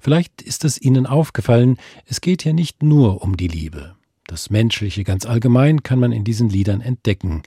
Vielleicht 0.00 0.42
ist 0.42 0.64
es 0.64 0.82
Ihnen 0.82 1.06
aufgefallen, 1.06 1.76
es 2.06 2.20
geht 2.20 2.42
hier 2.42 2.54
nicht 2.54 2.82
nur 2.82 3.22
um 3.22 3.36
die 3.36 3.46
Liebe. 3.46 3.94
Das 4.26 4.50
Menschliche 4.50 5.04
ganz 5.04 5.26
allgemein 5.26 5.84
kann 5.84 6.00
man 6.00 6.10
in 6.10 6.24
diesen 6.24 6.48
Liedern 6.48 6.80
entdecken. 6.80 7.44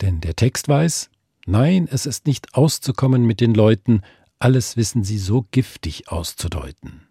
Denn 0.00 0.20
der 0.20 0.36
Text 0.36 0.68
weiß, 0.68 1.10
nein, 1.44 1.88
es 1.90 2.06
ist 2.06 2.28
nicht 2.28 2.54
auszukommen 2.54 3.26
mit 3.26 3.40
den 3.40 3.52
Leuten, 3.52 4.02
alles 4.38 4.76
wissen 4.76 5.02
sie 5.02 5.18
so 5.18 5.44
giftig 5.50 6.06
auszudeuten. 6.06 7.08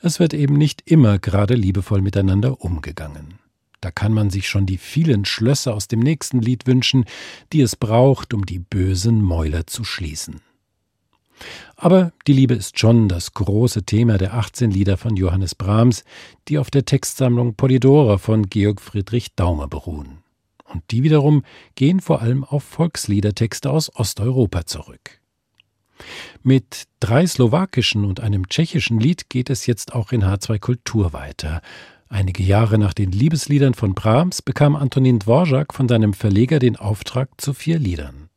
Es 0.00 0.20
wird 0.20 0.34
eben 0.34 0.54
nicht 0.54 0.90
immer 0.90 1.18
gerade 1.18 1.54
liebevoll 1.54 2.02
miteinander 2.02 2.60
umgegangen. 2.60 3.38
Da 3.80 3.90
kann 3.90 4.12
man 4.12 4.30
sich 4.30 4.48
schon 4.48 4.66
die 4.66 4.78
vielen 4.78 5.24
Schlösser 5.24 5.74
aus 5.74 5.88
dem 5.88 6.00
nächsten 6.00 6.40
Lied 6.40 6.66
wünschen, 6.66 7.04
die 7.52 7.60
es 7.60 7.76
braucht, 7.76 8.34
um 8.34 8.44
die 8.44 8.58
bösen 8.58 9.22
Mäuler 9.22 9.66
zu 9.66 9.84
schließen. 9.84 10.40
Aber 11.76 12.12
die 12.26 12.32
Liebe 12.32 12.54
ist 12.54 12.78
schon 12.78 13.08
das 13.08 13.34
große 13.34 13.84
Thema 13.84 14.18
der 14.18 14.34
18 14.34 14.72
Lieder 14.72 14.96
von 14.96 15.16
Johannes 15.16 15.54
Brahms, 15.54 16.04
die 16.48 16.58
auf 16.58 16.70
der 16.70 16.84
Textsammlung 16.84 17.54
Polydora 17.54 18.18
von 18.18 18.48
Georg 18.48 18.80
Friedrich 18.80 19.34
Daumer 19.36 19.68
beruhen. 19.68 20.18
Und 20.64 20.82
die 20.90 21.02
wiederum 21.04 21.44
gehen 21.76 22.00
vor 22.00 22.20
allem 22.20 22.44
auf 22.44 22.64
Volksliedertexte 22.64 23.70
aus 23.70 23.94
Osteuropa 23.94 24.66
zurück. 24.66 25.20
Mit 26.42 26.84
drei 27.00 27.26
slowakischen 27.26 28.04
und 28.04 28.20
einem 28.20 28.48
tschechischen 28.48 29.00
Lied 29.00 29.28
geht 29.28 29.50
es 29.50 29.66
jetzt 29.66 29.94
auch 29.94 30.12
in 30.12 30.24
H2 30.24 30.58
Kultur 30.58 31.12
weiter. 31.12 31.62
Einige 32.08 32.42
Jahre 32.42 32.78
nach 32.78 32.94
den 32.94 33.12
Liebesliedern 33.12 33.74
von 33.74 33.94
Brahms 33.94 34.40
bekam 34.40 34.76
Antonin 34.76 35.18
Dvorak 35.18 35.74
von 35.74 35.88
seinem 35.88 36.14
Verleger 36.14 36.58
den 36.58 36.76
Auftrag 36.76 37.28
zu 37.38 37.52
vier 37.52 37.78
Liedern. 37.78 38.30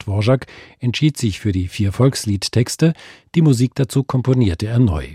Dvorak 0.00 0.46
entschied 0.80 1.16
sich 1.16 1.38
für 1.38 1.52
die 1.52 1.68
vier 1.68 1.92
Volksliedtexte, 1.92 2.94
die 3.36 3.42
Musik 3.42 3.76
dazu 3.76 4.02
komponierte 4.02 4.66
er 4.66 4.80
neu, 4.80 5.06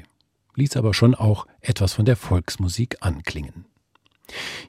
ließ 0.56 0.78
aber 0.78 0.94
schon 0.94 1.16
auch 1.16 1.48
etwas 1.60 1.94
von 1.94 2.06
der 2.06 2.16
Volksmusik 2.16 2.98
anklingen. 3.02 3.66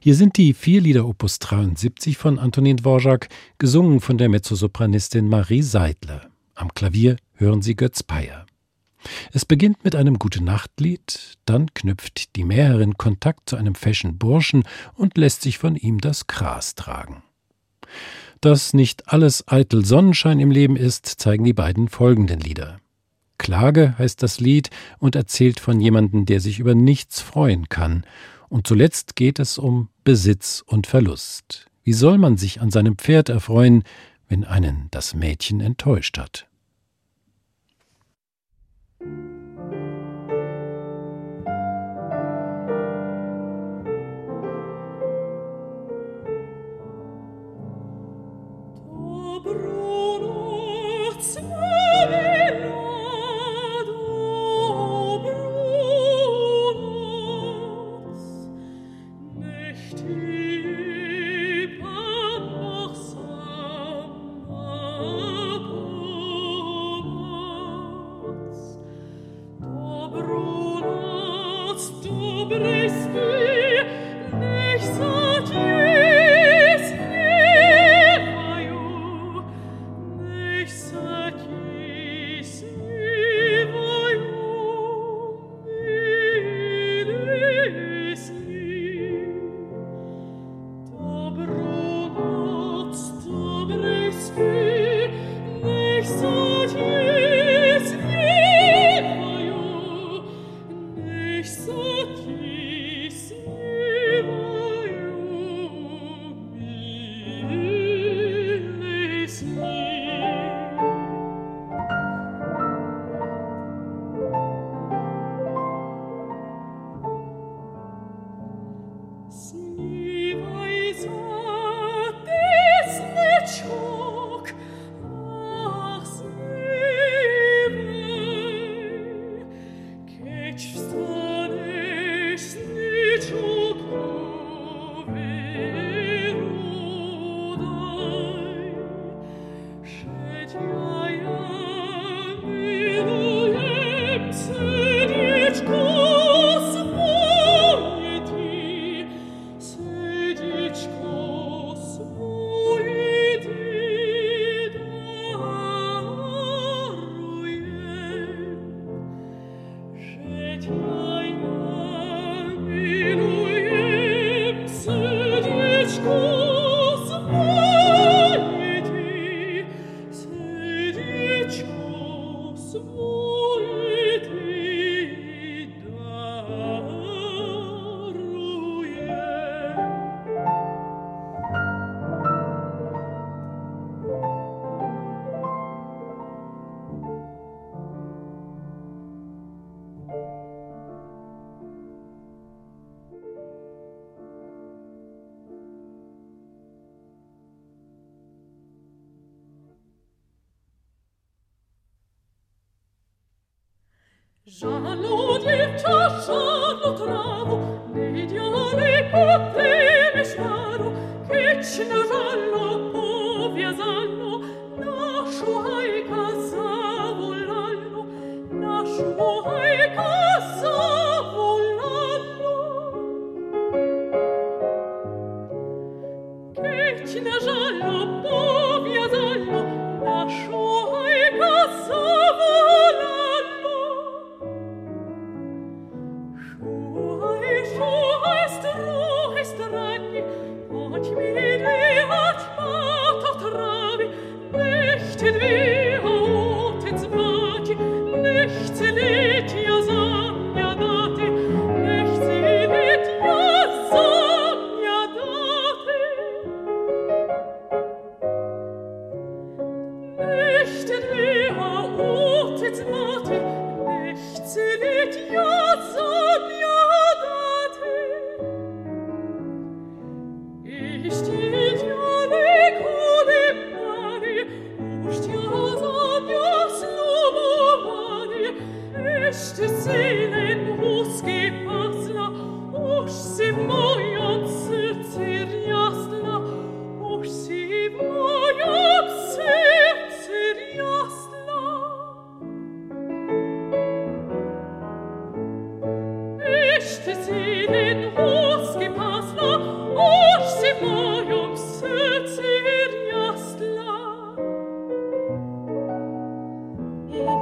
Hier 0.01 0.15
sind 0.15 0.37
die 0.37 0.53
vier 0.53 0.81
Lieder 0.81 1.05
Opus 1.05 1.39
73 1.39 2.17
von 2.17 2.39
Antonin 2.39 2.77
Dvorak, 2.77 3.29
gesungen 3.57 3.99
von 3.99 4.17
der 4.17 4.29
Mezzosopranistin 4.29 5.27
Marie 5.27 5.61
Seidler. 5.61 6.28
Am 6.59 6.73
Klavier 6.73 7.15
hören 7.35 7.61
Sie 7.61 7.77
Götz 7.77 8.03
Peyer. 8.03 8.45
Es 9.31 9.45
beginnt 9.45 9.85
mit 9.85 9.95
einem 9.95 10.19
Gute-Nacht-Lied, 10.19 11.37
dann 11.45 11.73
knüpft 11.73 12.35
die 12.35 12.43
Mäherin 12.43 12.97
Kontakt 12.97 13.49
zu 13.49 13.55
einem 13.55 13.75
feschen 13.75 14.17
Burschen 14.17 14.63
und 14.93 15.17
lässt 15.17 15.41
sich 15.41 15.57
von 15.57 15.77
ihm 15.77 15.99
das 15.99 16.27
Gras 16.27 16.75
tragen. 16.75 17.23
Dass 18.41 18.73
nicht 18.73 19.07
alles 19.07 19.47
eitel 19.47 19.85
Sonnenschein 19.85 20.41
im 20.41 20.51
Leben 20.51 20.75
ist, 20.75 21.05
zeigen 21.05 21.45
die 21.45 21.53
beiden 21.53 21.87
folgenden 21.87 22.41
Lieder. 22.41 22.81
Klage 23.37 23.97
heißt 23.97 24.21
das 24.21 24.41
Lied 24.41 24.69
und 24.97 25.15
erzählt 25.15 25.61
von 25.61 25.79
jemandem, 25.79 26.25
der 26.25 26.41
sich 26.41 26.59
über 26.59 26.75
nichts 26.75 27.21
freuen 27.21 27.69
kann. 27.69 28.03
Und 28.49 28.67
zuletzt 28.67 29.15
geht 29.15 29.39
es 29.39 29.57
um 29.57 29.87
Besitz 30.03 30.61
und 30.65 30.87
Verlust. 30.87 31.67
Wie 31.83 31.93
soll 31.93 32.17
man 32.17 32.35
sich 32.35 32.59
an 32.59 32.69
seinem 32.69 32.97
Pferd 32.97 33.29
erfreuen, 33.29 33.83
wenn 34.29 34.45
einen 34.45 34.87
das 34.91 35.13
Mädchen 35.13 35.59
enttäuscht 35.59 36.17
hat? 36.17 36.47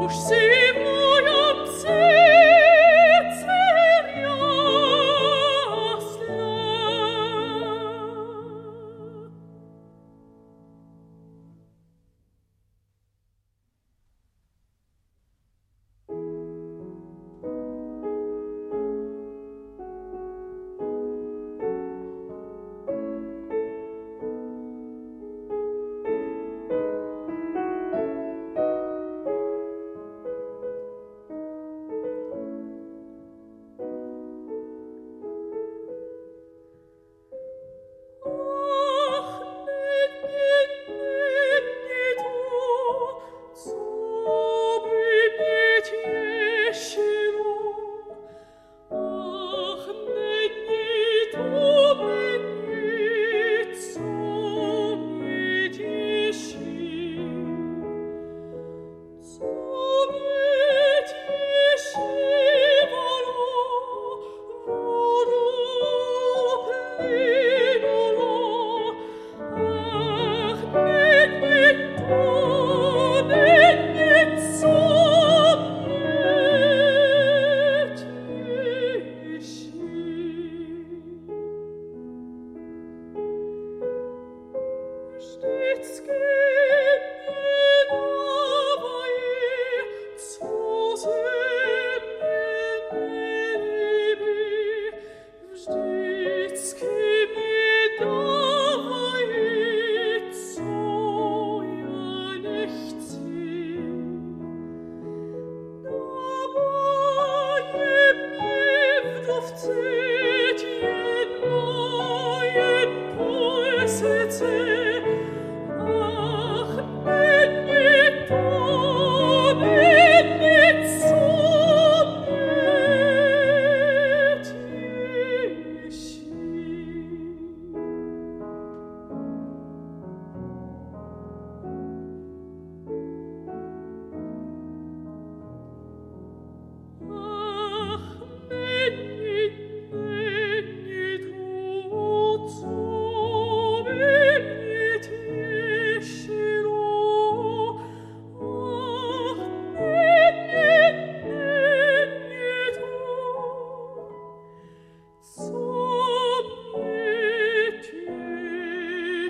see 0.09 0.56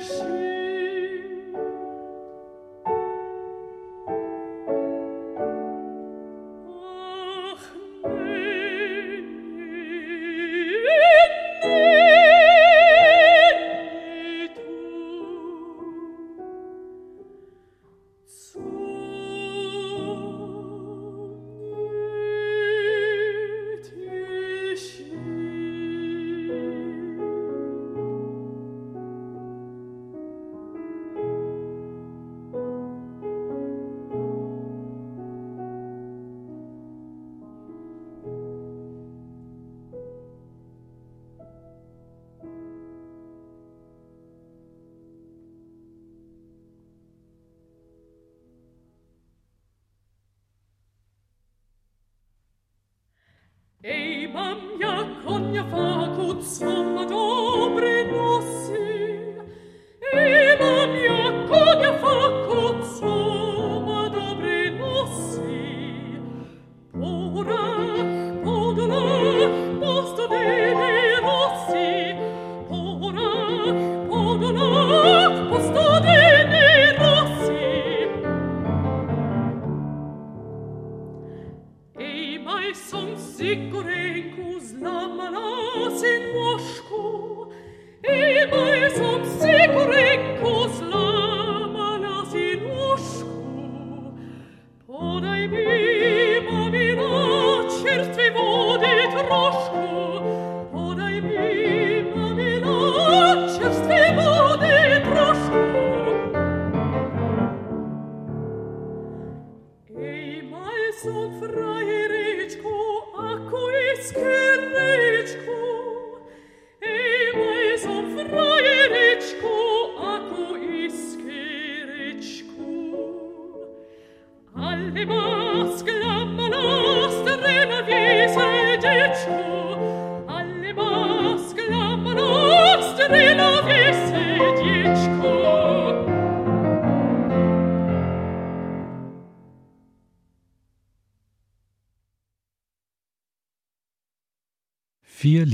Christ. 0.08 0.37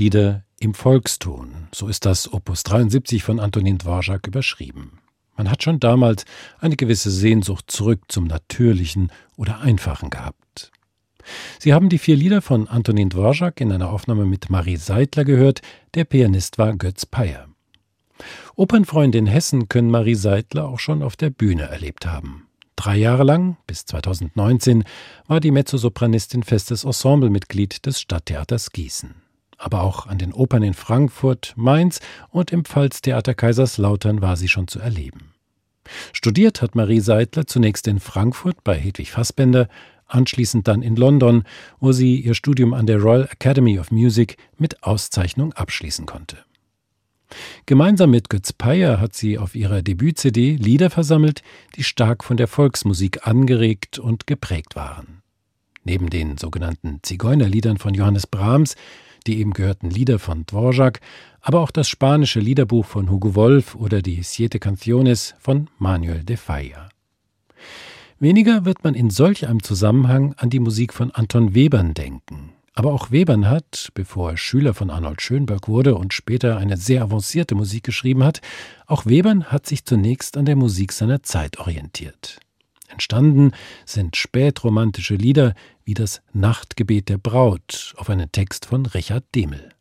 Vier 0.04 0.10
Lieder 0.10 0.44
im 0.60 0.74
Volkston, 0.74 1.68
so 1.74 1.88
ist 1.88 2.04
das 2.04 2.30
Opus 2.30 2.62
73 2.64 3.22
von 3.22 3.40
Antonin 3.40 3.78
Dvorak 3.78 4.26
überschrieben. 4.26 4.98
Man 5.34 5.50
hat 5.50 5.62
schon 5.62 5.80
damals 5.80 6.26
eine 6.58 6.76
gewisse 6.76 7.10
Sehnsucht 7.10 7.70
zurück 7.70 8.02
zum 8.08 8.26
Natürlichen 8.26 9.10
oder 9.38 9.60
Einfachen 9.60 10.10
gehabt. 10.10 10.72
Sie 11.58 11.72
haben 11.72 11.88
die 11.88 11.96
vier 11.96 12.16
Lieder 12.16 12.42
von 12.42 12.68
Antonin 12.68 13.08
Dvorak 13.08 13.62
in 13.62 13.72
einer 13.72 13.88
Aufnahme 13.88 14.26
mit 14.26 14.50
Marie 14.50 14.76
Seidler 14.76 15.24
gehört, 15.24 15.62
der 15.94 16.04
Pianist 16.04 16.58
war 16.58 16.76
Götz 16.76 17.06
Peyer. 17.06 17.48
Opernfreunde 18.56 19.16
in 19.16 19.26
Hessen 19.26 19.70
können 19.70 19.90
Marie 19.90 20.16
Seidler 20.16 20.68
auch 20.68 20.80
schon 20.80 21.02
auf 21.02 21.16
der 21.16 21.30
Bühne 21.30 21.62
erlebt 21.62 22.04
haben. 22.04 22.46
Drei 22.76 22.98
Jahre 22.98 23.24
lang, 23.24 23.56
bis 23.66 23.86
2019, 23.86 24.84
war 25.28 25.40
die 25.40 25.50
Mezzosopranistin 25.50 26.42
festes 26.42 26.84
Ensemblemitglied 26.84 27.86
des 27.86 28.02
Stadttheaters 28.02 28.70
Gießen 28.70 29.23
aber 29.58 29.82
auch 29.82 30.06
an 30.06 30.18
den 30.18 30.32
Opern 30.32 30.62
in 30.62 30.74
Frankfurt, 30.74 31.54
Mainz 31.56 32.00
und 32.30 32.52
im 32.52 32.64
Pfalztheater 32.64 33.34
Kaiserslautern 33.34 34.20
war 34.22 34.36
sie 34.36 34.48
schon 34.48 34.68
zu 34.68 34.78
erleben. 34.78 35.34
Studiert 36.12 36.62
hat 36.62 36.74
Marie 36.74 37.00
Seidler 37.00 37.46
zunächst 37.46 37.86
in 37.88 38.00
Frankfurt 38.00 38.64
bei 38.64 38.74
Hedwig 38.74 39.10
Fassbender, 39.10 39.68
anschließend 40.06 40.68
dann 40.68 40.82
in 40.82 40.96
London, 40.96 41.44
wo 41.80 41.92
sie 41.92 42.20
ihr 42.20 42.34
Studium 42.34 42.74
an 42.74 42.86
der 42.86 42.98
Royal 42.98 43.28
Academy 43.30 43.78
of 43.78 43.90
Music 43.90 44.36
mit 44.58 44.82
Auszeichnung 44.82 45.52
abschließen 45.52 46.06
konnte. 46.06 46.38
Gemeinsam 47.66 48.10
mit 48.10 48.28
Götz 48.28 48.52
Peyer 48.52 49.00
hat 49.00 49.14
sie 49.14 49.38
auf 49.38 49.54
ihrer 49.54 49.82
Debüt-CD 49.82 50.56
Lieder 50.56 50.90
versammelt, 50.90 51.42
die 51.76 51.84
stark 51.84 52.22
von 52.22 52.36
der 52.36 52.48
Volksmusik 52.48 53.26
angeregt 53.26 53.98
und 53.98 54.26
geprägt 54.26 54.76
waren. 54.76 55.22
Neben 55.84 56.10
den 56.10 56.38
sogenannten 56.38 57.00
Zigeunerliedern 57.02 57.78
von 57.78 57.92
Johannes 57.94 58.26
Brahms 58.26 58.76
die 59.26 59.38
eben 59.38 59.52
gehörten 59.52 59.90
Lieder 59.90 60.18
von 60.18 60.46
Dvorak, 60.46 61.00
aber 61.40 61.60
auch 61.60 61.70
das 61.70 61.88
spanische 61.88 62.40
Liederbuch 62.40 62.84
von 62.84 63.10
Hugo 63.10 63.34
Wolf 63.34 63.74
oder 63.74 64.02
die 64.02 64.22
Siete 64.22 64.58
Canciones 64.58 65.34
von 65.38 65.68
Manuel 65.78 66.24
de 66.24 66.36
Falla. 66.36 66.88
Weniger 68.18 68.64
wird 68.64 68.84
man 68.84 68.94
in 68.94 69.10
solch 69.10 69.46
einem 69.46 69.62
Zusammenhang 69.62 70.34
an 70.38 70.50
die 70.50 70.60
Musik 70.60 70.94
von 70.94 71.10
Anton 71.10 71.54
Webern 71.54 71.94
denken. 71.94 72.52
Aber 72.74 72.92
auch 72.92 73.12
Webern 73.12 73.48
hat, 73.48 73.90
bevor 73.94 74.32
er 74.32 74.36
Schüler 74.36 74.74
von 74.74 74.90
Arnold 74.90 75.22
Schönberg 75.22 75.68
wurde 75.68 75.94
und 75.94 76.12
später 76.12 76.56
eine 76.56 76.76
sehr 76.76 77.02
avancierte 77.02 77.54
Musik 77.54 77.84
geschrieben 77.84 78.24
hat, 78.24 78.40
auch 78.86 79.06
Webern 79.06 79.44
hat 79.44 79.66
sich 79.66 79.84
zunächst 79.84 80.36
an 80.36 80.44
der 80.44 80.56
Musik 80.56 80.92
seiner 80.92 81.22
Zeit 81.22 81.58
orientiert. 81.58 82.40
Entstanden 82.88 83.52
sind 83.84 84.16
spätromantische 84.16 85.14
Lieder 85.14 85.54
wie 85.84 85.94
das 85.94 86.22
Nachtgebet 86.32 87.08
der 87.08 87.18
Braut 87.18 87.94
auf 87.96 88.10
einen 88.10 88.30
Text 88.32 88.66
von 88.66 88.86
Richard 88.86 89.24
Demel. 89.34 89.74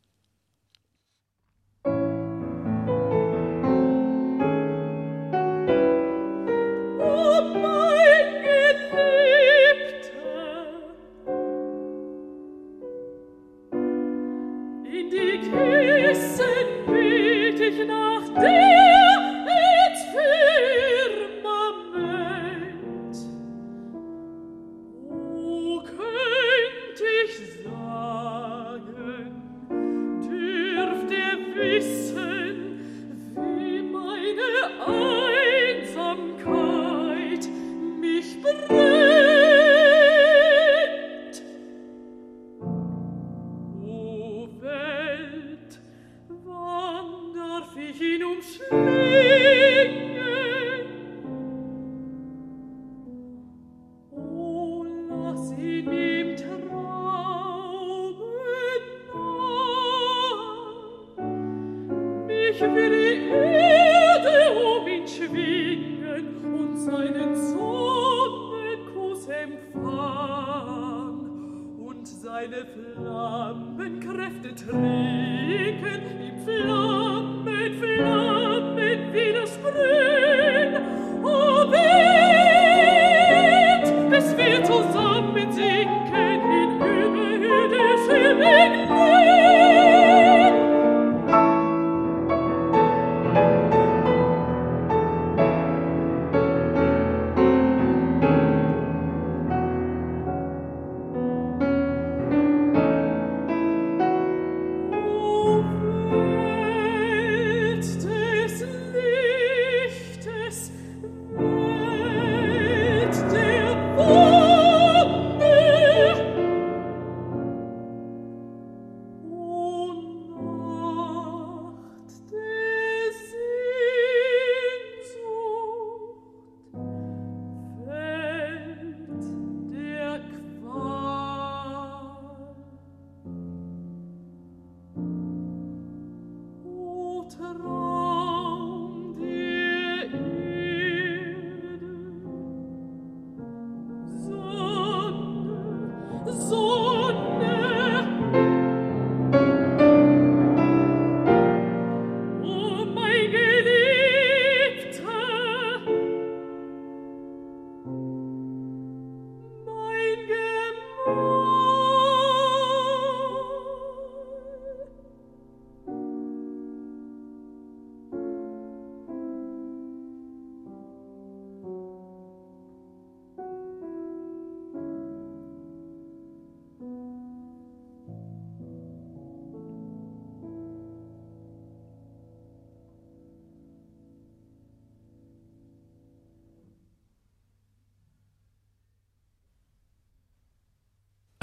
nach 17.86 18.42
dir. 18.42 18.73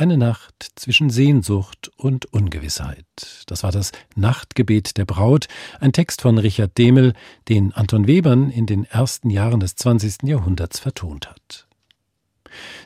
Eine 0.00 0.16
Nacht 0.16 0.70
zwischen 0.76 1.10
Sehnsucht 1.10 1.90
und 1.98 2.24
Ungewissheit. 2.32 3.04
Das 3.48 3.62
war 3.64 3.70
das 3.70 3.92
Nachtgebet 4.16 4.96
der 4.96 5.04
Braut, 5.04 5.46
ein 5.78 5.92
Text 5.92 6.22
von 6.22 6.38
Richard 6.38 6.78
Demel, 6.78 7.12
den 7.50 7.74
Anton 7.74 8.06
Webern 8.06 8.48
in 8.48 8.64
den 8.64 8.84
ersten 8.84 9.28
Jahren 9.28 9.60
des 9.60 9.76
20. 9.76 10.22
Jahrhunderts 10.22 10.78
vertont 10.78 11.28
hat. 11.28 11.66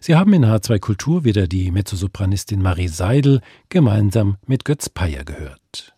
Sie 0.01 0.17
haben 0.17 0.33
in 0.33 0.45
H2 0.45 0.81
Kultur 0.81 1.23
wieder 1.23 1.47
die 1.47 1.71
Mezzosopranistin 1.71 2.61
Marie 2.61 2.89
Seidel 2.89 3.43
gemeinsam 3.69 4.39
mit 4.49 4.65
Götz 4.65 4.89
Peyer 4.89 5.23
gehört. 5.23 5.95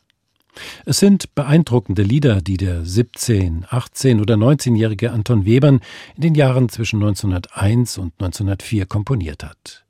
Es 0.85 0.99
sind 0.99 1.35
beeindruckende 1.35 2.03
Lieder, 2.03 2.43
die 2.43 2.59
der 2.59 2.83
17-, 2.83 3.65
18- 3.69 4.21
oder 4.21 4.35
19-jährige 4.35 5.13
Anton 5.13 5.47
Webern 5.47 5.81
in 6.17 6.21
den 6.21 6.35
Jahren 6.35 6.69
zwischen 6.69 6.97
1901 6.97 7.97
und 7.97 8.13
1904 8.21 8.85
komponiert 8.85 9.43
hat. 9.43 9.86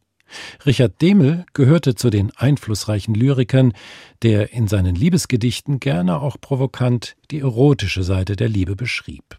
Richard 0.65 1.01
Demel 1.01 1.47
gehörte 1.53 1.95
zu 1.95 2.11
den 2.11 2.35
einflussreichen 2.37 3.15
Lyrikern, 3.15 3.73
der 4.23 4.53
in 4.53 4.69
seinen 4.69 4.95
Liebesgedichten 4.95 5.81
gerne 5.81 6.21
auch 6.21 6.41
provokant 6.41 7.17
die 7.31 7.41
erotische 7.41 8.03
Seite 8.03 8.37
der 8.37 8.49
Liebe 8.49 8.77
beschrieb. 8.77 9.39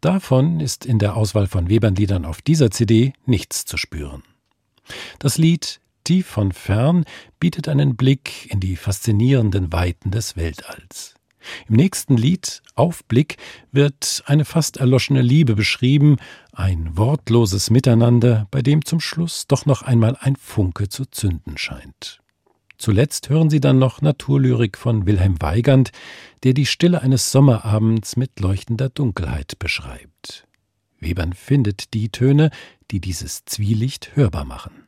Davon 0.00 0.60
ist 0.60 0.86
in 0.86 0.98
der 0.98 1.16
Auswahl 1.16 1.48
von 1.48 1.68
Webernliedern 1.68 2.24
auf 2.24 2.40
dieser 2.40 2.70
CD 2.70 3.12
nichts 3.24 3.64
zu 3.64 3.76
spüren. 3.76 4.22
Das 5.18 5.38
Lied 5.38 5.80
Tief 6.06 6.28
von 6.28 6.52
fern 6.52 7.04
bietet 7.40 7.66
einen 7.66 7.96
Blick 7.96 8.48
in 8.52 8.60
die 8.60 8.76
faszinierenden 8.76 9.72
Weiten 9.72 10.12
des 10.12 10.36
Weltalls. 10.36 11.15
Im 11.68 11.76
nächsten 11.76 12.16
Lied 12.16 12.62
Aufblick 12.74 13.36
wird 13.72 14.22
eine 14.26 14.44
fast 14.44 14.76
erloschene 14.76 15.22
Liebe 15.22 15.54
beschrieben, 15.54 16.16
ein 16.52 16.96
wortloses 16.96 17.70
Miteinander, 17.70 18.46
bei 18.50 18.62
dem 18.62 18.84
zum 18.84 19.00
Schluss 19.00 19.46
doch 19.46 19.66
noch 19.66 19.82
einmal 19.82 20.16
ein 20.20 20.36
Funke 20.36 20.88
zu 20.88 21.06
zünden 21.06 21.58
scheint. 21.58 22.20
Zuletzt 22.78 23.30
hören 23.30 23.48
Sie 23.48 23.60
dann 23.60 23.78
noch 23.78 24.02
Naturlyrik 24.02 24.76
von 24.76 25.06
Wilhelm 25.06 25.40
Weigand, 25.40 25.92
der 26.44 26.52
die 26.52 26.66
Stille 26.66 27.00
eines 27.00 27.32
Sommerabends 27.32 28.16
mit 28.16 28.38
leuchtender 28.40 28.90
Dunkelheit 28.90 29.58
beschreibt. 29.58 30.46
Webern 31.00 31.32
findet 31.32 31.94
die 31.94 32.10
Töne, 32.10 32.50
die 32.90 33.00
dieses 33.00 33.44
Zwielicht 33.44 34.14
hörbar 34.14 34.44
machen. 34.44 34.86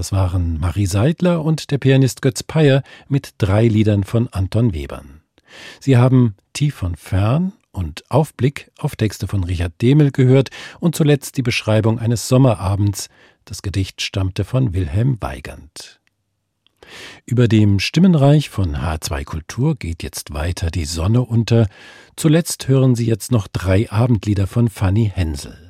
Das 0.00 0.12
waren 0.12 0.58
Marie 0.58 0.86
Seidler 0.86 1.44
und 1.44 1.70
der 1.70 1.76
Pianist 1.76 2.22
Götz 2.22 2.42
Peyer 2.42 2.82
mit 3.08 3.34
drei 3.36 3.68
Liedern 3.68 4.02
von 4.02 4.28
Anton 4.28 4.72
Webern. 4.72 5.20
Sie 5.78 5.98
haben 5.98 6.36
Tief 6.54 6.74
von 6.74 6.96
fern 6.96 7.52
und 7.70 8.10
Aufblick 8.10 8.70
auf 8.78 8.96
Texte 8.96 9.28
von 9.28 9.44
Richard 9.44 9.74
Demel 9.82 10.10
gehört 10.10 10.48
und 10.78 10.96
zuletzt 10.96 11.36
die 11.36 11.42
Beschreibung 11.42 11.98
eines 11.98 12.28
Sommerabends. 12.28 13.10
Das 13.44 13.60
Gedicht 13.60 14.00
stammte 14.00 14.44
von 14.44 14.72
Wilhelm 14.72 15.18
Weigand. 15.20 16.00
Über 17.26 17.46
dem 17.46 17.78
Stimmenreich 17.78 18.48
von 18.48 18.76
H2 18.76 19.24
Kultur 19.24 19.76
geht 19.76 20.02
jetzt 20.02 20.32
weiter 20.32 20.70
die 20.70 20.86
Sonne 20.86 21.20
unter. 21.20 21.66
Zuletzt 22.16 22.68
hören 22.68 22.94
Sie 22.94 23.04
jetzt 23.04 23.32
noch 23.32 23.48
drei 23.48 23.90
Abendlieder 23.90 24.46
von 24.46 24.70
Fanny 24.70 25.12
Hensel. 25.14 25.69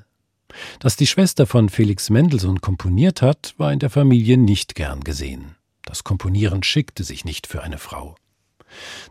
Dass 0.78 0.96
die 0.96 1.06
Schwester 1.06 1.46
von 1.46 1.68
Felix 1.68 2.10
Mendelssohn 2.10 2.60
komponiert 2.60 3.22
hat, 3.22 3.54
war 3.56 3.72
in 3.72 3.78
der 3.78 3.90
Familie 3.90 4.36
nicht 4.36 4.74
gern 4.74 5.00
gesehen. 5.00 5.56
Das 5.82 6.04
Komponieren 6.04 6.62
schickte 6.62 7.04
sich 7.04 7.24
nicht 7.24 7.46
für 7.46 7.62
eine 7.62 7.78
Frau. 7.78 8.16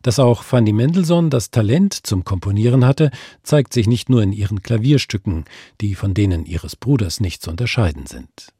Dass 0.01 0.19
auch 0.19 0.43
Fanny 0.43 0.71
Mendelssohn 0.71 1.29
das 1.29 1.51
Talent 1.51 1.93
zum 1.93 2.23
Komponieren 2.23 2.85
hatte, 2.85 3.11
zeigt 3.43 3.73
sich 3.73 3.87
nicht 3.87 4.09
nur 4.09 4.23
in 4.23 4.31
ihren 4.31 4.61
Klavierstücken, 4.61 5.45
die 5.81 5.95
von 5.95 6.13
denen 6.13 6.45
ihres 6.45 6.75
Bruders 6.75 7.19
nicht 7.19 7.41
zu 7.41 7.49
unterscheiden 7.49 8.05
sind. 8.05 8.53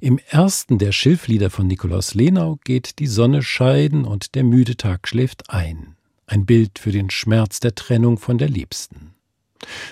Im 0.00 0.18
ersten 0.28 0.78
der 0.78 0.92
Schilflieder 0.92 1.50
von 1.50 1.66
Nikolaus 1.66 2.14
Lenau 2.14 2.58
geht 2.64 2.98
die 2.98 3.06
Sonne 3.06 3.42
scheiden 3.42 4.04
und 4.04 4.34
der 4.34 4.44
müde 4.44 4.76
Tag 4.76 5.08
schläft 5.08 5.50
ein. 5.50 5.96
Ein 6.26 6.46
Bild 6.46 6.78
für 6.78 6.92
den 6.92 7.10
Schmerz 7.10 7.60
der 7.60 7.74
Trennung 7.74 8.18
von 8.18 8.38
der 8.38 8.48
Liebsten. 8.48 9.14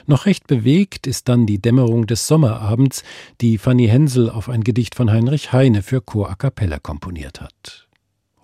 Noch 0.07 0.27
recht 0.27 0.47
bewegt 0.47 1.07
ist 1.07 1.29
dann 1.29 1.47
die 1.47 1.61
Dämmerung 1.61 2.07
des 2.07 2.27
Sommerabends, 2.27 3.03
die 3.41 3.59
Fanny 3.59 3.87
Hensel 3.87 4.31
auf 4.31 4.49
ein 4.49 4.65
Gedicht 4.65 4.95
von 4.95 5.11
Heinrich 5.11 5.53
Heine 5.53 5.83
für 5.83 6.01
Chor 6.01 6.31
a 6.31 6.35
cappella 6.35 6.79
komponiert 6.79 7.41
hat. 7.41 7.89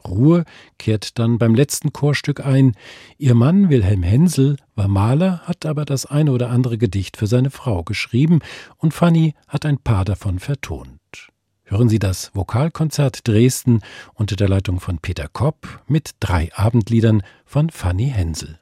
Ruhe 0.07 0.45
kehrt 0.79 1.19
dann 1.19 1.39
beim 1.39 1.55
letzten 1.55 1.93
Chorstück 1.93 2.45
ein. 2.45 2.75
Ihr 3.19 3.35
Mann 3.35 3.71
Wilhelm 3.71 4.03
Hensel 4.03 4.57
war 4.75 4.89
Maler, 4.89 5.41
hat 5.45 5.67
aber 5.67 5.85
das 5.85 6.07
eine 6.07 6.33
oder 6.33 6.51
andere 6.51 6.79
Gedicht 6.79 7.17
für 7.17 7.27
seine 7.27 7.51
Frau 7.51 7.83
geschrieben 7.83 8.41
und 8.77 8.93
Fanny 8.93 9.35
hat 9.49 9.65
ein 9.65 9.79
paar 9.79 10.05
davon 10.05 10.39
vertont. 10.39 11.01
Hören 11.65 11.89
Sie 11.89 11.99
das 11.99 12.31
Vokalkonzert 12.35 13.27
Dresden 13.27 13.81
unter 14.13 14.37
der 14.37 14.49
Leitung 14.49 14.81
von 14.81 14.99
Peter 14.99 15.29
Kopp 15.29 15.83
mit 15.89 16.11
drei 16.21 16.51
Abendliedern 16.55 17.23
von 17.47 17.71
Fanny 17.71 18.11
Hensel. 18.11 18.59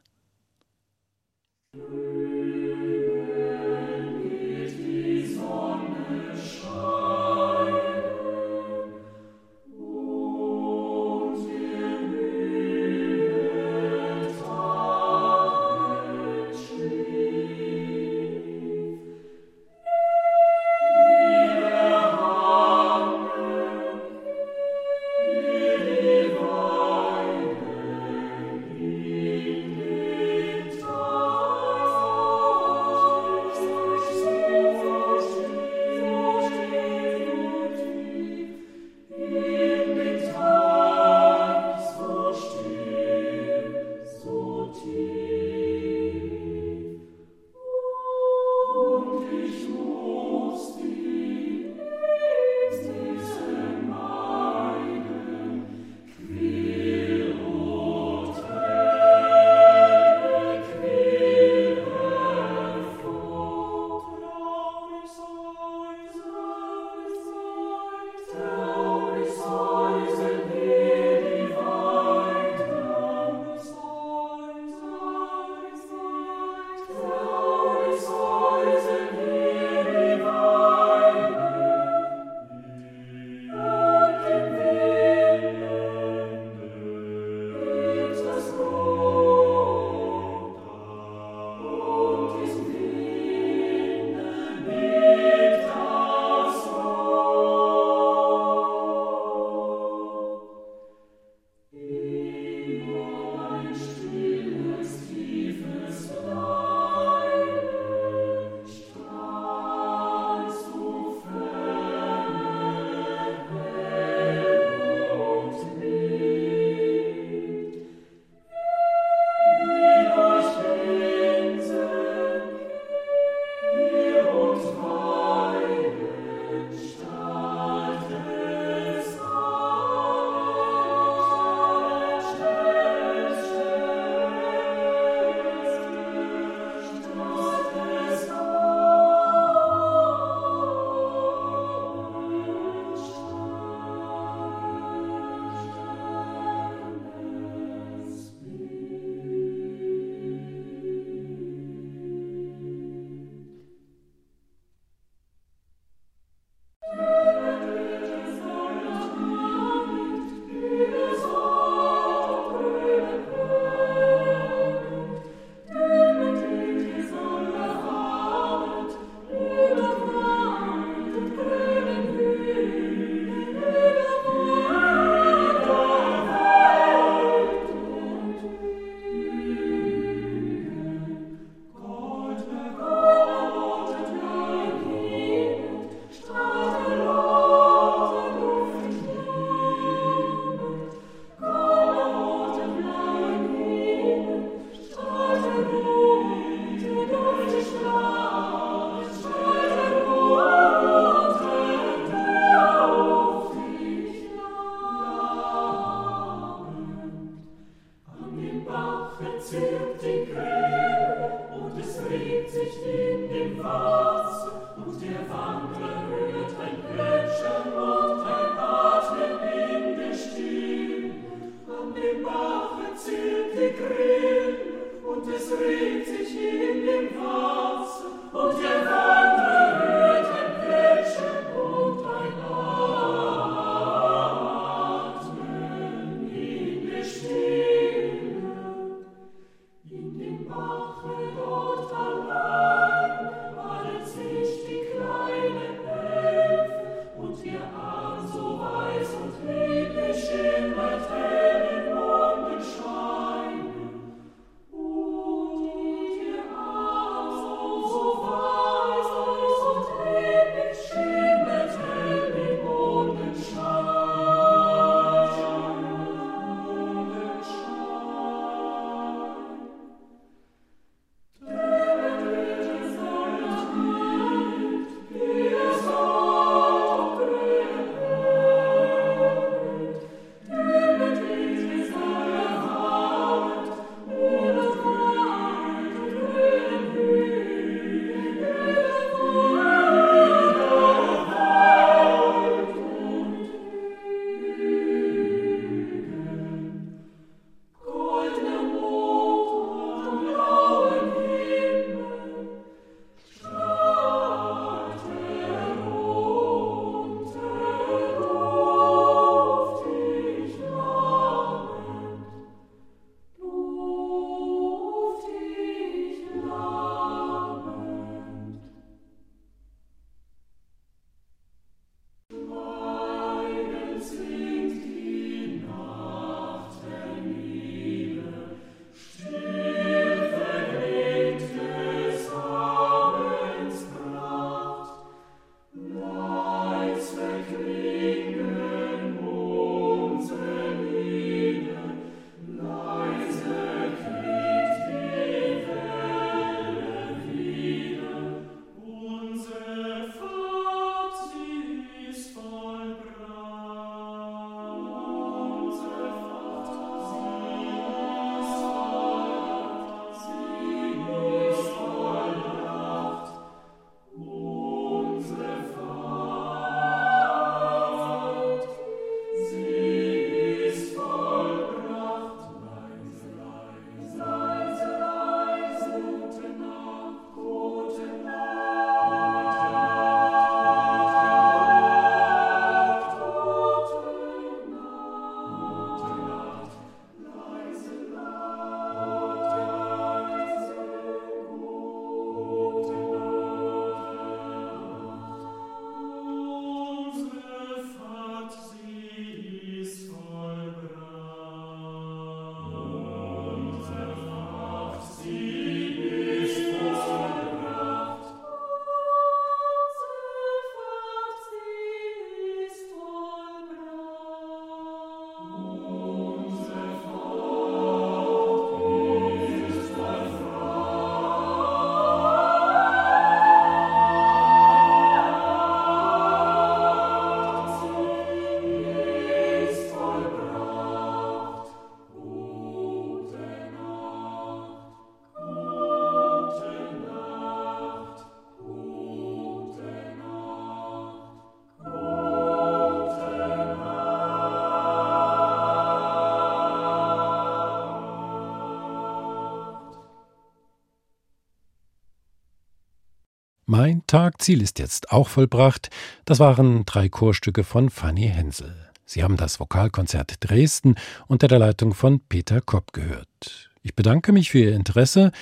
Ein 453.82 454.06
Tagziel 454.06 454.62
ist 454.62 454.78
jetzt 454.78 455.10
auch 455.10 455.26
vollbracht. 455.26 455.90
Das 456.24 456.38
waren 456.38 456.86
drei 456.86 457.08
Chorstücke 457.08 457.64
von 457.64 457.90
Fanny 457.90 458.28
Hensel. 458.28 458.72
Sie 459.04 459.24
haben 459.24 459.36
das 459.36 459.58
Vokalkonzert 459.58 460.36
Dresden 460.38 460.94
unter 461.26 461.48
der 461.48 461.58
Leitung 461.58 461.92
von 461.92 462.20
Peter 462.20 462.60
Kopp 462.60 462.92
gehört. 462.92 463.72
Ich 463.82 463.96
bedanke 463.96 464.30
mich 464.30 464.52
für 464.52 464.60
Ihr 464.60 464.76
Interesse. 464.76 465.32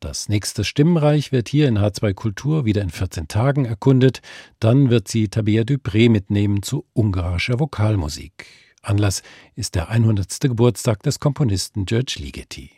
Das 0.00 0.30
nächste 0.30 0.64
Stimmenreich 0.64 1.30
wird 1.30 1.50
hier 1.50 1.68
in 1.68 1.78
H2 1.78 2.14
Kultur 2.14 2.64
wieder 2.64 2.80
in 2.80 2.88
14 2.88 3.28
Tagen 3.28 3.66
erkundet. 3.66 4.22
Dann 4.60 4.88
wird 4.88 5.06
sie 5.06 5.28
Tabea 5.28 5.64
Dupré 5.64 6.08
mitnehmen 6.08 6.62
zu 6.62 6.86
ungarischer 6.94 7.60
Vokalmusik. 7.60 8.46
Anlass 8.80 9.22
ist 9.56 9.74
der 9.74 9.90
100. 9.90 10.40
Geburtstag 10.40 11.02
des 11.02 11.20
Komponisten 11.20 11.84
George 11.84 12.16
Ligeti. 12.18 12.70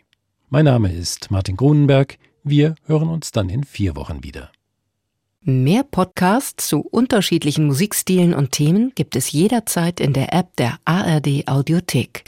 Mein 0.48 0.64
Name 0.64 0.92
ist 0.92 1.30
Martin 1.30 1.56
Grunenberg. 1.56 2.18
Wir 2.42 2.74
hören 2.86 3.08
uns 3.08 3.30
dann 3.30 3.50
in 3.50 3.62
vier 3.62 3.94
Wochen 3.94 4.24
wieder. 4.24 4.50
Mehr 5.44 5.82
Podcasts 5.82 6.68
zu 6.68 6.82
unterschiedlichen 6.82 7.66
Musikstilen 7.66 8.32
und 8.32 8.52
Themen 8.52 8.92
gibt 8.94 9.16
es 9.16 9.32
jederzeit 9.32 9.98
in 9.98 10.12
der 10.12 10.32
App 10.32 10.54
der 10.54 10.76
ARD 10.84 11.48
Audiothek. 11.48 12.22